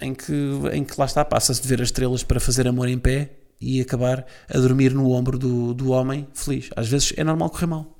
em 0.00 0.14
que, 0.14 0.32
em 0.72 0.82
que 0.82 0.98
lá 0.98 1.04
está, 1.04 1.24
passa-se 1.24 1.60
de 1.60 1.68
ver 1.68 1.82
as 1.82 1.88
estrelas 1.88 2.22
para 2.22 2.40
fazer 2.40 2.66
amor 2.66 2.88
em 2.88 2.98
pé 2.98 3.32
e 3.60 3.80
acabar 3.80 4.24
a 4.48 4.58
dormir 4.58 4.94
no 4.94 5.10
ombro 5.10 5.38
do, 5.38 5.74
do 5.74 5.90
homem 5.90 6.26
feliz. 6.32 6.70
Às 6.74 6.88
vezes 6.88 7.12
é 7.16 7.22
normal 7.22 7.50
correr 7.50 7.66
mal. 7.66 7.98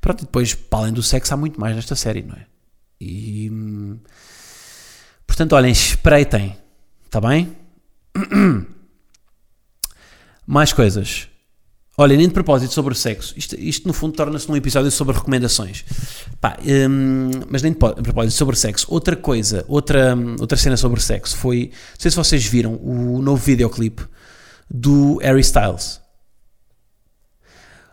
Pronto, 0.00 0.20
e 0.22 0.26
depois, 0.26 0.54
para 0.54 0.80
além 0.80 0.92
do 0.92 1.02
sexo, 1.02 1.34
há 1.34 1.36
muito 1.36 1.60
mais 1.60 1.74
nesta 1.74 1.96
série, 1.96 2.22
não 2.22 2.36
é? 2.36 2.46
E. 3.00 3.50
Portanto, 5.26 5.54
olhem, 5.54 5.72
espreitem. 5.72 6.56
Está 7.14 7.28
bem? 7.28 7.56
mais 10.44 10.72
coisas. 10.72 11.28
Olha, 11.96 12.16
nem 12.16 12.26
de 12.26 12.34
propósito 12.34 12.74
sobre 12.74 12.92
o 12.92 12.96
sexo. 12.96 13.32
Isto, 13.36 13.54
isto 13.54 13.86
no 13.86 13.94
fundo 13.94 14.16
torna-se 14.16 14.48
num 14.48 14.56
episódio 14.56 14.90
sobre 14.90 15.14
recomendações. 15.14 15.84
Pá, 16.40 16.58
hum, 16.60 17.30
mas 17.48 17.62
nem 17.62 17.70
de 17.70 17.78
propósito 17.78 18.32
sobre 18.32 18.56
sexo. 18.56 18.88
Outra 18.90 19.14
coisa, 19.14 19.64
outra, 19.68 20.16
outra 20.40 20.58
cena 20.58 20.76
sobre 20.76 21.00
sexo 21.00 21.36
foi. 21.36 21.70
Não 21.92 22.00
sei 22.00 22.10
se 22.10 22.16
vocês 22.16 22.44
viram 22.46 22.74
o 22.82 23.22
novo 23.22 23.40
videoclipe 23.40 24.02
do 24.68 25.18
Harry 25.18 25.42
Styles. 25.42 26.00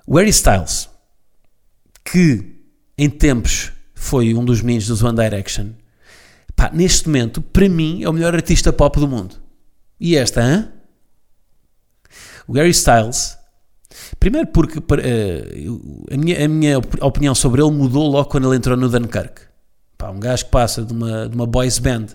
O 0.08 0.18
Harry 0.18 0.32
Styles, 0.32 0.90
que 2.04 2.56
em 2.98 3.08
tempos 3.08 3.72
foi 3.94 4.34
um 4.34 4.44
dos 4.44 4.64
meninos 4.64 4.88
do 4.88 5.08
One 5.08 5.16
Direction, 5.16 5.74
pá, 6.62 6.70
neste 6.72 7.08
momento, 7.08 7.42
para 7.42 7.68
mim, 7.68 8.04
é 8.04 8.10
o 8.10 8.14
melhor 8.14 8.36
artista 8.36 8.72
pop 8.72 9.00
do 9.00 9.08
mundo. 9.08 9.36
E 10.00 10.16
esta, 10.16 10.42
hã? 10.42 10.72
O 12.48 12.54
Harry 12.54 12.70
Styles 12.70 13.38
Primeiro 14.20 14.48
porque 14.48 14.80
uh, 14.80 16.14
a, 16.14 16.18
minha, 16.18 16.46
a 16.46 16.48
minha 16.48 16.78
opinião 17.02 17.36
sobre 17.36 17.62
ele 17.62 17.72
mudou 17.72 18.08
logo 18.08 18.30
quando 18.30 18.48
ele 18.48 18.56
entrou 18.56 18.78
no 18.78 18.88
Dunkirk. 18.88 19.42
Pá, 19.98 20.10
um 20.10 20.20
gajo 20.20 20.46
que 20.46 20.52
passa 20.52 20.84
de 20.84 20.94
uma, 20.94 21.28
de 21.28 21.36
uma 21.36 21.46
boys 21.46 21.80
band 21.80 22.08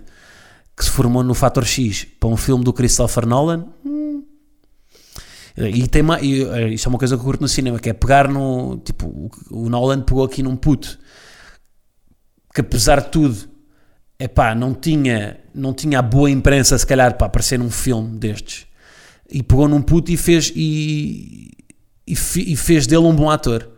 que 0.75 0.85
se 0.85 0.89
formou 0.89 1.23
no 1.23 1.33
Fator 1.33 1.65
X 1.65 2.05
para 2.19 2.29
um 2.29 2.37
filme 2.37 2.63
do 2.63 2.73
Christopher 2.73 3.25
Nolan. 3.25 3.67
Hum. 3.85 4.23
E 5.55 5.87
tem 5.87 6.01
uma, 6.01 6.19
e, 6.21 6.43
eh, 6.43 6.69
isto 6.69 6.87
é 6.87 6.89
uma 6.89 6.99
coisa 6.99 7.15
que 7.15 7.21
eu 7.21 7.25
curto 7.25 7.41
no 7.41 7.47
cinema, 7.47 7.79
que 7.79 7.89
é 7.89 7.93
pegar 7.93 8.27
no. 8.27 8.77
Tipo, 8.77 9.29
o 9.49 9.69
Nolan 9.69 10.01
pegou 10.01 10.23
aqui 10.23 10.41
num 10.41 10.55
puto 10.55 10.97
que 12.53 12.61
apesar 12.61 13.01
de 13.01 13.09
tudo, 13.09 13.37
é 14.19 14.27
pá, 14.27 14.55
não 14.55 14.73
tinha, 14.73 15.37
não 15.53 15.73
tinha 15.73 15.99
a 15.99 16.01
boa 16.01 16.29
imprensa 16.29 16.77
se 16.77 16.85
calhar 16.85 17.15
para 17.15 17.27
aparecer 17.27 17.59
num 17.59 17.69
filme 17.69 18.17
destes. 18.17 18.65
E 19.29 19.43
pegou 19.43 19.67
num 19.67 19.81
puto 19.81 20.11
e 20.11 20.17
fez. 20.17 20.51
E, 20.55 21.51
e, 22.07 22.13
e, 22.13 22.55
fez 22.55 22.87
dele 22.87 23.03
um 23.03 23.15
bom 23.15 23.29
ator. 23.29 23.69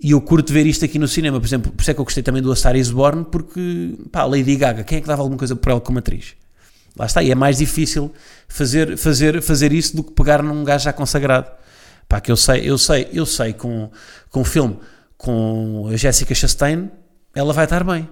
E 0.00 0.10
eu 0.10 0.20
curto 0.20 0.52
ver 0.52 0.66
isto 0.66 0.84
aqui 0.84 0.98
no 0.98 1.08
cinema, 1.08 1.40
por 1.40 1.46
exemplo, 1.46 1.72
por 1.72 1.80
isso 1.80 1.90
é 1.90 1.94
que 1.94 2.00
eu 2.00 2.04
gostei 2.04 2.22
também 2.22 2.42
do 2.42 2.52
A 2.52 2.56
Star 2.56 2.76
is 2.76 2.90
Born, 2.90 3.24
porque, 3.32 3.94
pá, 4.12 4.24
Lady 4.24 4.54
Gaga, 4.54 4.84
quem 4.84 4.98
é 4.98 5.00
que 5.00 5.06
dava 5.06 5.22
alguma 5.22 5.38
coisa 5.38 5.56
por 5.56 5.70
ela 5.70 5.80
como 5.80 5.98
atriz? 5.98 6.34
Lá 6.98 7.06
está, 7.06 7.22
e 7.22 7.30
é 7.30 7.34
mais 7.34 7.56
difícil 7.56 8.12
fazer, 8.46 8.98
fazer, 8.98 9.40
fazer 9.40 9.72
isso 9.72 9.96
do 9.96 10.04
que 10.04 10.12
pegar 10.12 10.42
num 10.42 10.62
gajo 10.64 10.84
já 10.84 10.92
consagrado. 10.92 11.50
Pá, 12.06 12.20
que 12.20 12.30
eu 12.30 12.36
sei, 12.36 12.68
eu 12.68 12.76
sei, 12.76 13.08
eu 13.10 13.24
sei, 13.24 13.54
com, 13.54 13.90
com 14.30 14.40
um 14.42 14.44
filme 14.44 14.78
com 15.16 15.88
a 15.90 15.96
Jessica 15.96 16.34
Chastain, 16.34 16.90
ela 17.34 17.54
vai 17.54 17.64
estar 17.64 17.82
bem. 17.82 18.06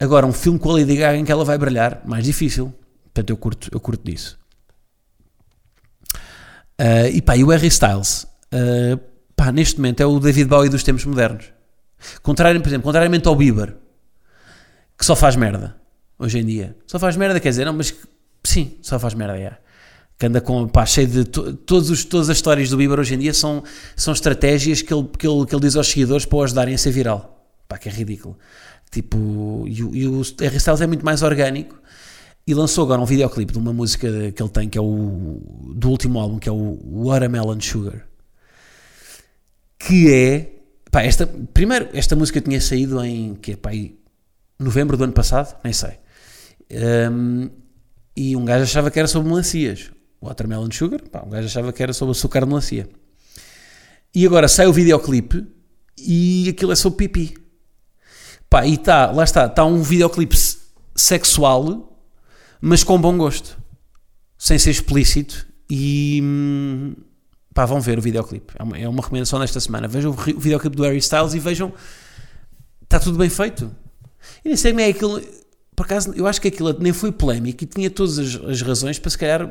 Agora, 0.00 0.26
um 0.26 0.32
filme 0.32 0.58
com 0.58 0.70
a 0.70 0.74
Lady 0.74 0.96
Gaga 0.96 1.16
em 1.16 1.24
que 1.24 1.32
ela 1.32 1.44
vai 1.44 1.58
brilhar, 1.58 2.02
mais 2.04 2.24
difícil. 2.24 2.72
Portanto, 3.04 3.30
eu 3.30 3.36
curto, 3.36 3.68
eu 3.72 3.80
curto 3.80 4.04
disso. 4.04 4.38
Uh, 6.80 7.08
e 7.12 7.20
pá, 7.20 7.36
e 7.36 7.42
o 7.42 7.48
Harry 7.48 7.66
Styles, 7.66 8.24
uh, 8.54 9.00
pá, 9.34 9.50
neste 9.50 9.76
momento 9.78 10.00
é 10.00 10.06
o 10.06 10.20
David 10.20 10.48
Bowie 10.48 10.70
dos 10.70 10.84
tempos 10.84 11.04
modernos. 11.04 11.52
Por 12.22 12.68
exemplo, 12.68 12.82
contrariamente 12.82 13.26
ao 13.26 13.34
Bieber, 13.34 13.74
que 14.96 15.04
só 15.04 15.16
faz 15.16 15.34
merda 15.34 15.76
hoje 16.16 16.38
em 16.38 16.46
dia. 16.46 16.76
Só 16.86 16.98
faz 16.98 17.16
merda, 17.16 17.40
quer 17.40 17.48
dizer, 17.48 17.64
não, 17.64 17.72
mas 17.72 17.92
sim, 18.44 18.78
só 18.80 18.98
faz 18.98 19.14
merda, 19.14 19.36
é. 19.36 19.58
Que 20.16 20.26
anda 20.26 20.40
com, 20.40 20.68
pá, 20.68 20.86
cheio 20.86 21.06
de. 21.06 21.24
To, 21.24 21.54
todos 21.54 21.90
os, 21.90 22.04
todas 22.04 22.28
as 22.28 22.36
histórias 22.36 22.70
do 22.70 22.76
Bieber 22.76 22.98
hoje 22.98 23.14
em 23.14 23.18
dia 23.18 23.32
são, 23.32 23.62
são 23.96 24.12
estratégias 24.12 24.82
que 24.82 24.92
ele, 24.92 25.08
que, 25.18 25.26
ele, 25.26 25.46
que 25.46 25.54
ele 25.54 25.62
diz 25.62 25.76
aos 25.76 25.88
seguidores 25.88 26.24
para 26.24 26.38
o 26.38 26.42
ajudarem 26.42 26.74
a 26.74 26.78
ser 26.78 26.90
viral. 26.90 27.34
Pá, 27.68 27.78
que 27.78 27.88
é 27.88 27.92
ridículo. 27.92 28.36
Tipo, 28.90 29.64
e, 29.66 29.78
e 29.78 30.06
o 30.06 30.22
Harry 30.40 30.56
Styles 30.56 30.80
é 30.80 30.86
muito 30.86 31.04
mais 31.04 31.22
orgânico 31.22 31.76
e 32.46 32.54
lançou 32.54 32.84
agora 32.84 33.00
um 33.00 33.04
videoclipe 33.04 33.52
de 33.52 33.58
uma 33.58 33.72
música 33.72 34.08
que 34.32 34.42
ele 34.42 34.50
tem, 34.50 34.68
que 34.68 34.78
é 34.78 34.80
o 34.80 35.74
do 35.74 35.90
último 35.90 36.18
álbum, 36.18 36.38
que 36.38 36.48
é 36.48 36.52
o 36.52 37.04
Watermelon 37.04 37.60
Sugar 37.60 38.08
que 39.78 40.12
é. 40.12 40.54
Pá, 40.90 41.02
esta, 41.02 41.26
primeiro, 41.26 41.88
esta 41.92 42.16
música 42.16 42.40
tinha 42.40 42.60
saído 42.60 43.02
em 43.04 43.34
que, 43.34 43.56
pá, 43.56 43.70
novembro 44.58 44.96
do 44.96 45.04
ano 45.04 45.12
passado, 45.12 45.56
nem 45.62 45.72
sei. 45.72 45.98
Um, 47.10 47.50
e 48.16 48.34
um 48.34 48.44
gajo 48.44 48.64
achava 48.64 48.90
que 48.90 48.98
era 48.98 49.06
sobre 49.06 49.28
melancias. 49.28 49.90
Watermelon 50.20 50.70
Sugar, 50.72 51.00
pá, 51.10 51.22
um 51.24 51.30
gajo 51.30 51.46
achava 51.46 51.72
que 51.72 51.82
era 51.82 51.92
sobre 51.92 52.12
açúcar 52.12 52.40
de 52.40 52.46
melancia. 52.46 52.88
E 54.14 54.26
agora 54.26 54.48
sai 54.48 54.66
o 54.66 54.72
videoclipe 54.72 55.46
e 55.96 56.48
aquilo 56.48 56.72
é 56.72 56.76
sobre 56.76 57.08
pipi. 57.08 57.37
Pá, 58.50 58.66
e 58.66 58.76
tá, 58.78 59.10
lá 59.10 59.24
está, 59.24 59.46
está 59.46 59.64
um 59.64 59.82
videoclipe 59.82 60.36
sexual, 60.94 61.98
mas 62.60 62.82
com 62.82 63.00
bom 63.00 63.16
gosto. 63.16 63.58
Sem 64.38 64.58
ser 64.58 64.70
explícito 64.70 65.46
e. 65.68 66.20
Hum, 66.22 66.94
pá, 67.52 67.66
vão 67.66 67.80
ver 67.80 67.98
o 67.98 68.02
videoclipe. 68.02 68.54
É 68.58 68.62
uma, 68.62 68.78
é 68.78 68.88
uma 68.88 69.02
recomendação 69.02 69.38
desta 69.40 69.60
semana. 69.60 69.88
Vejam 69.88 70.12
o 70.12 70.14
videoclipe 70.14 70.76
do 70.76 70.82
Harry 70.84 70.98
Styles 70.98 71.34
e 71.34 71.38
vejam. 71.38 71.72
Está 72.82 72.98
tudo 72.98 73.18
bem 73.18 73.28
feito. 73.28 73.70
E 74.44 74.48
nem 74.48 74.56
sei 74.56 74.72
como 74.72 74.80
é 74.80 74.88
aquilo. 74.88 75.20
Por 75.76 75.84
acaso, 75.84 76.12
eu 76.14 76.26
acho 76.26 76.40
que 76.40 76.48
aquilo 76.48 76.76
nem 76.80 76.92
foi 76.92 77.12
polémico 77.12 77.62
e 77.62 77.66
tinha 77.66 77.90
todas 77.90 78.18
as, 78.18 78.34
as 78.34 78.62
razões 78.62 78.98
para 78.98 79.10
se 79.10 79.18
calhar 79.18 79.42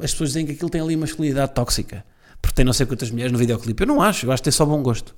as 0.00 0.10
pessoas 0.10 0.30
dizem 0.30 0.46
que 0.46 0.52
aquilo 0.52 0.70
tem 0.70 0.80
ali 0.80 0.94
uma 0.96 1.02
masculinidade 1.02 1.52
tóxica. 1.52 2.04
Porque 2.40 2.54
tem 2.54 2.64
não 2.64 2.72
sei 2.72 2.86
quantas 2.86 3.10
mulheres 3.10 3.32
no 3.32 3.38
videoclipe. 3.38 3.82
Eu 3.82 3.86
não 3.86 4.00
acho, 4.00 4.26
eu 4.26 4.32
acho 4.32 4.42
que 4.42 4.44
tem 4.44 4.52
só 4.52 4.64
bom 4.64 4.82
gosto. 4.82 5.14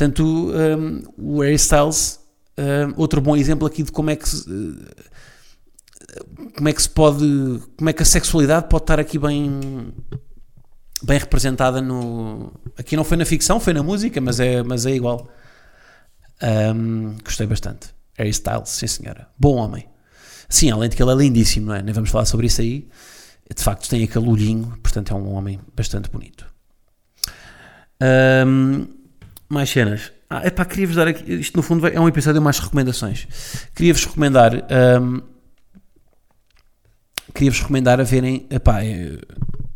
Portanto, 0.00 0.24
um, 0.24 1.02
o 1.18 1.40
Harry 1.42 1.56
Styles, 1.56 2.20
um, 2.56 2.94
outro 2.96 3.20
bom 3.20 3.36
exemplo 3.36 3.66
aqui 3.66 3.82
de 3.82 3.92
como 3.92 4.08
é 4.08 4.16
que 4.16 4.26
se, 4.26 4.44
como 6.56 6.68
é 6.70 6.72
que 6.72 6.80
se 6.80 6.88
pode, 6.88 7.62
como 7.76 7.90
é 7.90 7.92
que 7.92 8.02
a 8.02 8.06
sexualidade 8.06 8.66
pode 8.70 8.84
estar 8.84 8.98
aqui 8.98 9.18
bem 9.18 9.92
bem 11.02 11.18
representada 11.18 11.82
no. 11.82 12.50
Aqui 12.78 12.96
não 12.96 13.04
foi 13.04 13.18
na 13.18 13.26
ficção, 13.26 13.60
foi 13.60 13.74
na 13.74 13.82
música, 13.82 14.22
mas 14.22 14.40
é, 14.40 14.62
mas 14.62 14.86
é 14.86 14.92
igual. 14.92 15.28
Um, 16.74 17.18
gostei 17.22 17.46
bastante. 17.46 17.88
Harry 18.14 18.30
Styles, 18.30 18.70
sim 18.70 18.86
senhora. 18.86 19.28
Bom 19.38 19.56
homem. 19.56 19.86
Sim, 20.48 20.70
além 20.70 20.88
de 20.88 20.96
que 20.96 21.02
ele 21.02 21.12
é 21.12 21.14
lindíssimo, 21.14 21.66
não 21.66 21.74
é? 21.74 21.82
Nem 21.82 21.92
vamos 21.92 22.08
falar 22.08 22.24
sobre 22.24 22.46
isso 22.46 22.62
aí. 22.62 22.88
de 23.54 23.62
facto 23.62 23.86
tem 23.90 24.02
aquele 24.02 24.30
olhinho, 24.30 24.78
portanto 24.82 25.12
é 25.12 25.14
um 25.14 25.30
homem 25.34 25.60
bastante 25.76 26.08
bonito. 26.08 26.46
Ahm, 28.00 28.99
mais 29.50 29.68
cenas. 29.68 30.12
Ah, 30.30 30.46
epá, 30.46 30.64
queria-vos 30.64 30.94
dar 30.94 31.08
aqui, 31.08 31.32
isto 31.34 31.56
no 31.56 31.62
fundo 31.62 31.86
é 31.88 31.98
um 31.98 32.06
episódio 32.06 32.40
mais 32.40 32.60
recomendações. 32.60 33.26
Queria-vos 33.74 34.04
recomendar, 34.04 34.54
ahm, 34.70 35.18
queria-vos 37.34 37.60
recomendar 37.60 38.00
a 38.00 38.04
verem, 38.04 38.46
epá, 38.48 38.84
é, 38.84 39.18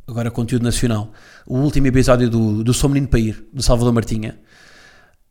agora 0.07 0.31
conteúdo 0.31 0.63
nacional, 0.63 1.13
o 1.45 1.59
último 1.59 1.89
episódio 1.89 2.31
do, 2.31 2.63
do 2.63 2.73
Sou 2.73 2.89
Menino 2.89 3.09
para 3.09 3.19
Ir, 3.19 3.49
do 3.53 3.65
Salvador 3.65 3.93
Martinha. 3.93 4.39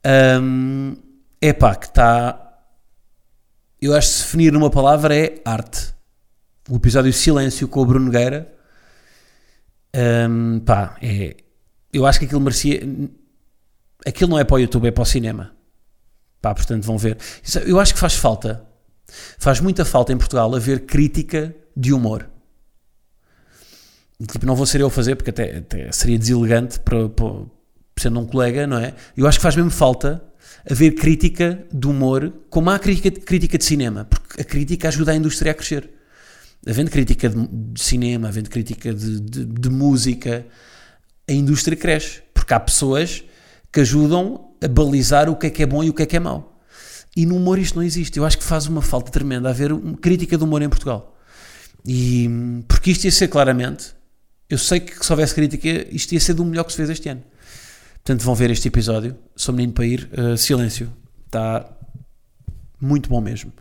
Ahm, 0.04 0.96
epá, 1.42 1.74
que 1.76 1.86
está, 1.86 2.60
eu 3.82 3.96
acho 3.96 4.10
que 4.10 4.14
se 4.14 4.24
definir 4.24 4.52
numa 4.52 4.70
palavra 4.70 5.16
é 5.16 5.42
arte. 5.46 5.94
O 6.70 6.76
episódio 6.76 7.14
Silêncio 7.14 7.70
com 7.70 7.82
o 7.82 7.86
Bruno 7.86 8.08
Nogueira, 8.08 8.54
ahm, 9.96 10.60
pá, 10.60 10.98
é, 11.02 11.38
eu 11.94 12.06
acho 12.06 12.20
que 12.20 12.26
aquilo 12.26 12.42
merecia. 12.42 12.82
Aquilo 14.06 14.32
não 14.32 14.40
é 14.40 14.44
para 14.44 14.56
o 14.56 14.60
YouTube, 14.60 14.88
é 14.88 14.92
para 14.92 15.02
o 15.02 15.06
cinema. 15.06 15.52
Pá, 16.42 16.54
portanto 16.54 16.84
vão 16.84 16.98
ver. 16.98 17.18
Isso- 17.44 17.60
Eu 17.60 17.80
acho 17.80 17.94
que 17.94 18.00
faz 18.00 18.16
falta. 18.16 18.66
Faz 19.38 19.60
muita 19.60 19.86
falta 19.86 20.12
em 20.12 20.18
Portugal 20.18 20.54
haver 20.56 20.82
crítica 20.86 21.56
de 21.76 21.94
humor. 21.94 22.28
Tipo, 24.32 24.46
não 24.46 24.56
vou 24.56 24.66
ser 24.66 24.80
eu 24.82 24.88
a 24.88 24.92
fazer, 24.92 25.16
porque 25.16 25.32
até, 25.32 25.58
até 25.58 25.92
seria 25.92 26.18
deselegante 26.18 26.80
para, 26.80 27.10
para, 27.10 27.28
sendo 27.98 28.20
um 28.20 28.26
colega, 28.26 28.66
não 28.66 28.78
é? 28.78 28.94
Eu 29.18 29.28
acho 29.28 29.38
que 29.38 29.44
faz 29.44 29.56
mesmo 29.56 29.72
falta 29.72 30.24
haver 30.70 30.92
crítica 30.96 31.66
de 31.74 31.88
humor, 31.88 32.32
como 32.50 32.70
há 32.70 32.80
crítica, 32.80 33.12
crítica 33.12 33.58
de 33.58 33.66
cinema, 33.66 34.06
porque 34.06 34.42
a 34.42 34.46
crítica 34.46 34.88
ajuda 34.88 35.12
a 35.12 35.16
indústria 35.16 35.52
a 35.52 35.56
crescer. 35.56 35.90
Havendo 36.66 36.90
crítica 36.92 37.28
de, 37.28 37.48
de 37.48 37.82
cinema, 37.84 38.30
havendo 38.30 38.50
crítica 38.50 38.94
de, 38.94 39.20
de- 39.20 39.46
de 39.46 39.70
música, 39.70 40.46
a 41.28 41.34
indústria 41.34 41.76
cresce, 41.76 42.22
porque 42.34 42.54
há 42.54 42.60
pessoas 42.60 43.24
que 43.74 43.82
ajudam 43.82 44.52
a 44.62 44.68
balizar 44.68 45.30
o 45.30 45.36
que 45.36 45.48
é 45.48 45.50
que 45.50 45.64
é 45.64 45.66
bom 45.66 45.84
e 45.84 45.90
o 45.90 45.94
que 45.94 46.04
é 46.04 46.06
que 46.06 46.16
é 46.16 46.20
mau. 46.20 46.62
E 47.18 47.26
no 47.26 47.36
humor 47.36 47.58
isto 47.58 47.76
não 47.76 47.84
existe. 47.84 48.18
Eu 48.18 48.26
acho 48.26 48.38
que 48.38 48.44
faz 48.44 48.68
uma 48.68 48.82
falta 48.82 49.12
tremenda 49.12 49.50
haver 49.50 49.72
uma 49.72 49.98
crítica 49.98 50.38
do 50.38 50.46
humor 50.46 50.62
em 50.62 50.70
Portugal. 50.70 51.18
E 51.86 52.30
porque 52.68 52.92
isto 52.92 53.06
ia 53.06 53.12
ser 53.12 53.28
claramente, 53.28 53.94
eu 54.50 54.58
sei 54.58 54.80
que 54.80 55.04
se 55.04 55.12
houvesse 55.12 55.34
crítica, 55.34 55.68
isto 55.92 56.12
ia 56.14 56.20
ser 56.20 56.36
do 56.36 56.46
melhor 56.46 56.64
que 56.64 56.72
se 56.72 56.78
fez 56.78 56.90
este 56.92 57.10
ano. 57.10 57.24
Portanto, 57.96 58.24
vão 58.24 58.36
ver 58.36 58.52
este 58.52 58.68
episódio. 58.68 59.18
Sou 59.36 59.54
menino 59.54 59.74
para 59.74 59.86
ir. 59.86 60.10
Uh, 60.18 60.38
silêncio. 60.38 60.92
Está 61.26 61.66
muito 62.80 63.10
bom 63.10 63.22
mesmo. 63.22 63.52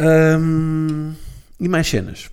Hum, 0.00 1.14
e 1.58 1.68
mais 1.68 1.86
cenas. 1.86 2.28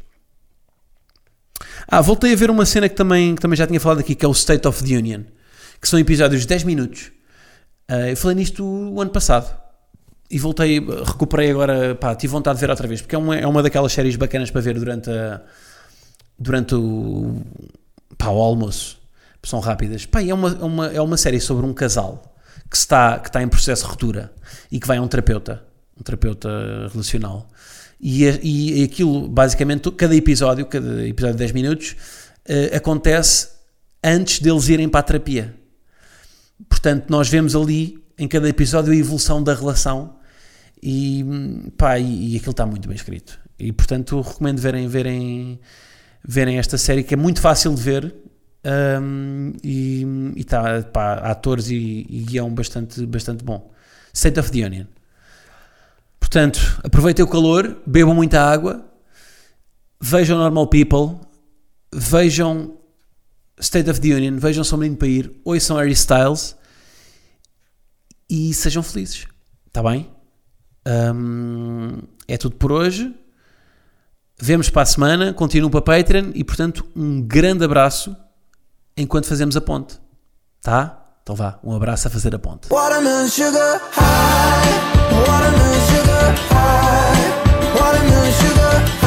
Ah, 1.88 2.02
voltei 2.02 2.34
a 2.34 2.36
ver 2.36 2.50
uma 2.50 2.66
cena 2.66 2.90
que 2.90 2.96
também, 2.96 3.36
que 3.36 3.42
também 3.42 3.58
já 3.58 3.66
tinha 3.66 3.80
falado 3.80 4.00
aqui, 4.00 4.16
que 4.16 4.26
é 4.26 4.28
o 4.28 4.32
State 4.32 4.68
of 4.68 4.84
the 4.84 4.98
Union, 4.98 5.24
que 5.82 5.88
são 5.88 6.00
episódios 6.00 6.42
de 6.42 6.48
10 6.48 6.64
minutos. 6.64 7.12
Ah, 7.88 8.10
eu 8.10 8.18
falei 8.18 8.36
nisto 8.36 8.64
o 8.64 9.02
ano 9.02 9.12
passado 9.12 9.52
e 10.30 10.38
voltei, 10.38 10.80
recuperei 10.80 11.50
agora, 11.50 11.96
pá, 11.96 12.16
tive 12.16 12.32
vontade 12.32 12.58
de 12.58 12.62
ver 12.62 12.70
outra 12.70 12.88
vez, 12.88 13.02
porque 13.02 13.16
é 13.16 13.18
uma, 13.18 13.36
é 13.36 13.48
uma 13.48 13.64
daquelas 13.64 13.92
séries 13.92 14.16
bacanas 14.16 14.52
para 14.52 14.62
ver 14.62 14.76
durante, 14.78 15.10
a, 15.10 15.42
durante 16.38 16.76
o, 16.76 17.42
pá, 18.18 18.30
o 18.30 18.40
almoço. 18.40 19.00
São 19.44 19.62
rápidas. 19.62 20.06
Pá, 20.06 20.22
é, 20.22 20.34
uma, 20.34 20.50
é, 20.50 20.64
uma, 20.64 20.88
é 20.88 21.02
uma 21.02 21.18
série 21.18 21.40
sobre 21.40 21.66
um 21.66 21.74
casal 21.74 22.36
que 22.70 22.76
está, 22.76 23.18
que 23.18 23.30
está 23.30 23.42
em 23.42 23.48
processo 23.48 23.84
de 23.84 23.90
ruptura 23.90 24.32
e 24.70 24.80
que 24.80 24.86
vai 24.86 24.98
a 24.98 25.02
um 25.02 25.08
terapeuta, 25.08 25.64
um 25.98 26.04
terapeuta 26.04 26.50
relacional. 26.92 27.48
E, 28.00 28.26
e, 28.26 28.84
aquilo, 28.84 29.28
basicamente, 29.28 29.90
cada 29.92 30.16
episódio, 30.16 30.66
cada 30.66 31.08
episódio 31.08 31.36
de 31.36 31.40
10 31.40 31.52
minutos, 31.54 31.96
eh, 32.46 32.76
acontece 32.76 33.50
antes 34.04 34.40
deles 34.40 34.70
irem 34.70 34.88
para 34.88 35.02
a 35.02 35.04
terapia. 35.04 35.56
Portanto, 36.68 37.10
nós 37.10 37.30
vemos 37.30 37.56
ali, 37.56 38.04
em 38.18 38.28
cada 38.28 38.50
episódio, 38.50 38.92
a 38.92 38.96
evolução 38.96 39.42
da 39.42 39.54
relação 39.54 40.18
e, 40.82 41.26
pá, 41.78 42.00
e, 42.00 42.34
e 42.34 42.38
aquilo 42.38 42.52
está 42.52 42.66
muito 42.66 42.88
bem 42.88 42.96
escrito. 42.96 43.40
E, 43.58 43.72
portanto, 43.72 44.20
recomendo 44.22 44.60
verem, 44.60 44.88
verem, 44.88 45.60
verem 46.24 46.58
esta 46.58 46.78
série, 46.78 47.04
que 47.04 47.14
é 47.14 47.18
muito 47.18 47.42
fácil 47.42 47.74
de 47.76 47.82
ver 47.82 48.16
um, 49.02 49.54
e 49.64 50.06
está, 50.38 50.82
pá, 50.84 51.14
atores 51.16 51.70
e, 51.70 52.06
e 52.10 52.24
guião 52.24 52.54
bastante, 52.54 53.06
bastante 53.06 53.44
bom. 53.44 53.72
State 54.14 54.40
of 54.40 54.52
the 54.52 54.66
Union. 54.66 54.86
Portanto, 56.20 56.60
aproveitem 56.84 57.24
o 57.24 57.28
calor, 57.28 57.82
bebam 57.86 58.14
muita 58.14 58.42
água, 58.42 58.86
vejam 60.00 60.38
Normal 60.38 60.68
People, 60.68 61.20
vejam 61.94 62.79
State 63.60 63.90
of 63.90 64.00
the 64.00 64.10
Union, 64.10 64.38
vejam 64.38 64.64
São 64.64 64.78
Menino 64.78 64.98
para 64.98 65.08
ir, 65.08 65.32
ouçam 65.44 65.78
Harry 65.78 65.92
Styles 65.92 66.56
e 68.30 68.54
sejam 68.54 68.82
felizes. 68.82 69.26
Está 69.68 69.84
bem? 69.84 70.10
Um, 70.88 71.98
é 72.28 72.38
tudo 72.38 72.56
por 72.56 72.72
hoje. 72.72 73.14
Vemos 74.42 74.70
para 74.70 74.84
a 74.84 74.86
semana, 74.86 75.34
continuo 75.34 75.70
para 75.70 75.82
Patreon 75.82 76.32
e, 76.34 76.44
portanto, 76.44 76.88
um 76.96 77.22
grande 77.22 77.66
abraço 77.66 78.16
enquanto 78.96 79.28
fazemos 79.28 79.58
a 79.58 79.62
ponte. 79.62 80.00
Tá? 80.62 81.00
Então 81.22 81.36
vá, 81.36 81.60
um 81.64 81.76
abraço 81.76 82.08
a 82.08 82.12
fazer 82.12 82.34
a 82.34 82.40
ponte. 82.40 82.70
Watermelon 82.70 83.28
sugar 83.28 83.82
high, 83.92 85.20
watermelon 85.28 85.80
sugar 85.86 86.36
high, 86.50 87.80
watermelon 87.80 88.32
sugar 88.32 88.80
high, 88.88 88.99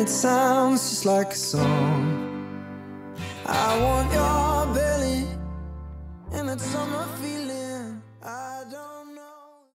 it 0.00 0.08
sounds 0.08 0.88
just 0.88 1.04
like 1.04 1.32
a 1.32 1.34
song. 1.34 1.66
I 3.44 3.82
want 3.82 4.10
your 4.12 4.74
belly 4.74 5.26
and 6.32 6.48
that 6.48 6.60
summer 6.60 7.06
feeling. 7.18 7.39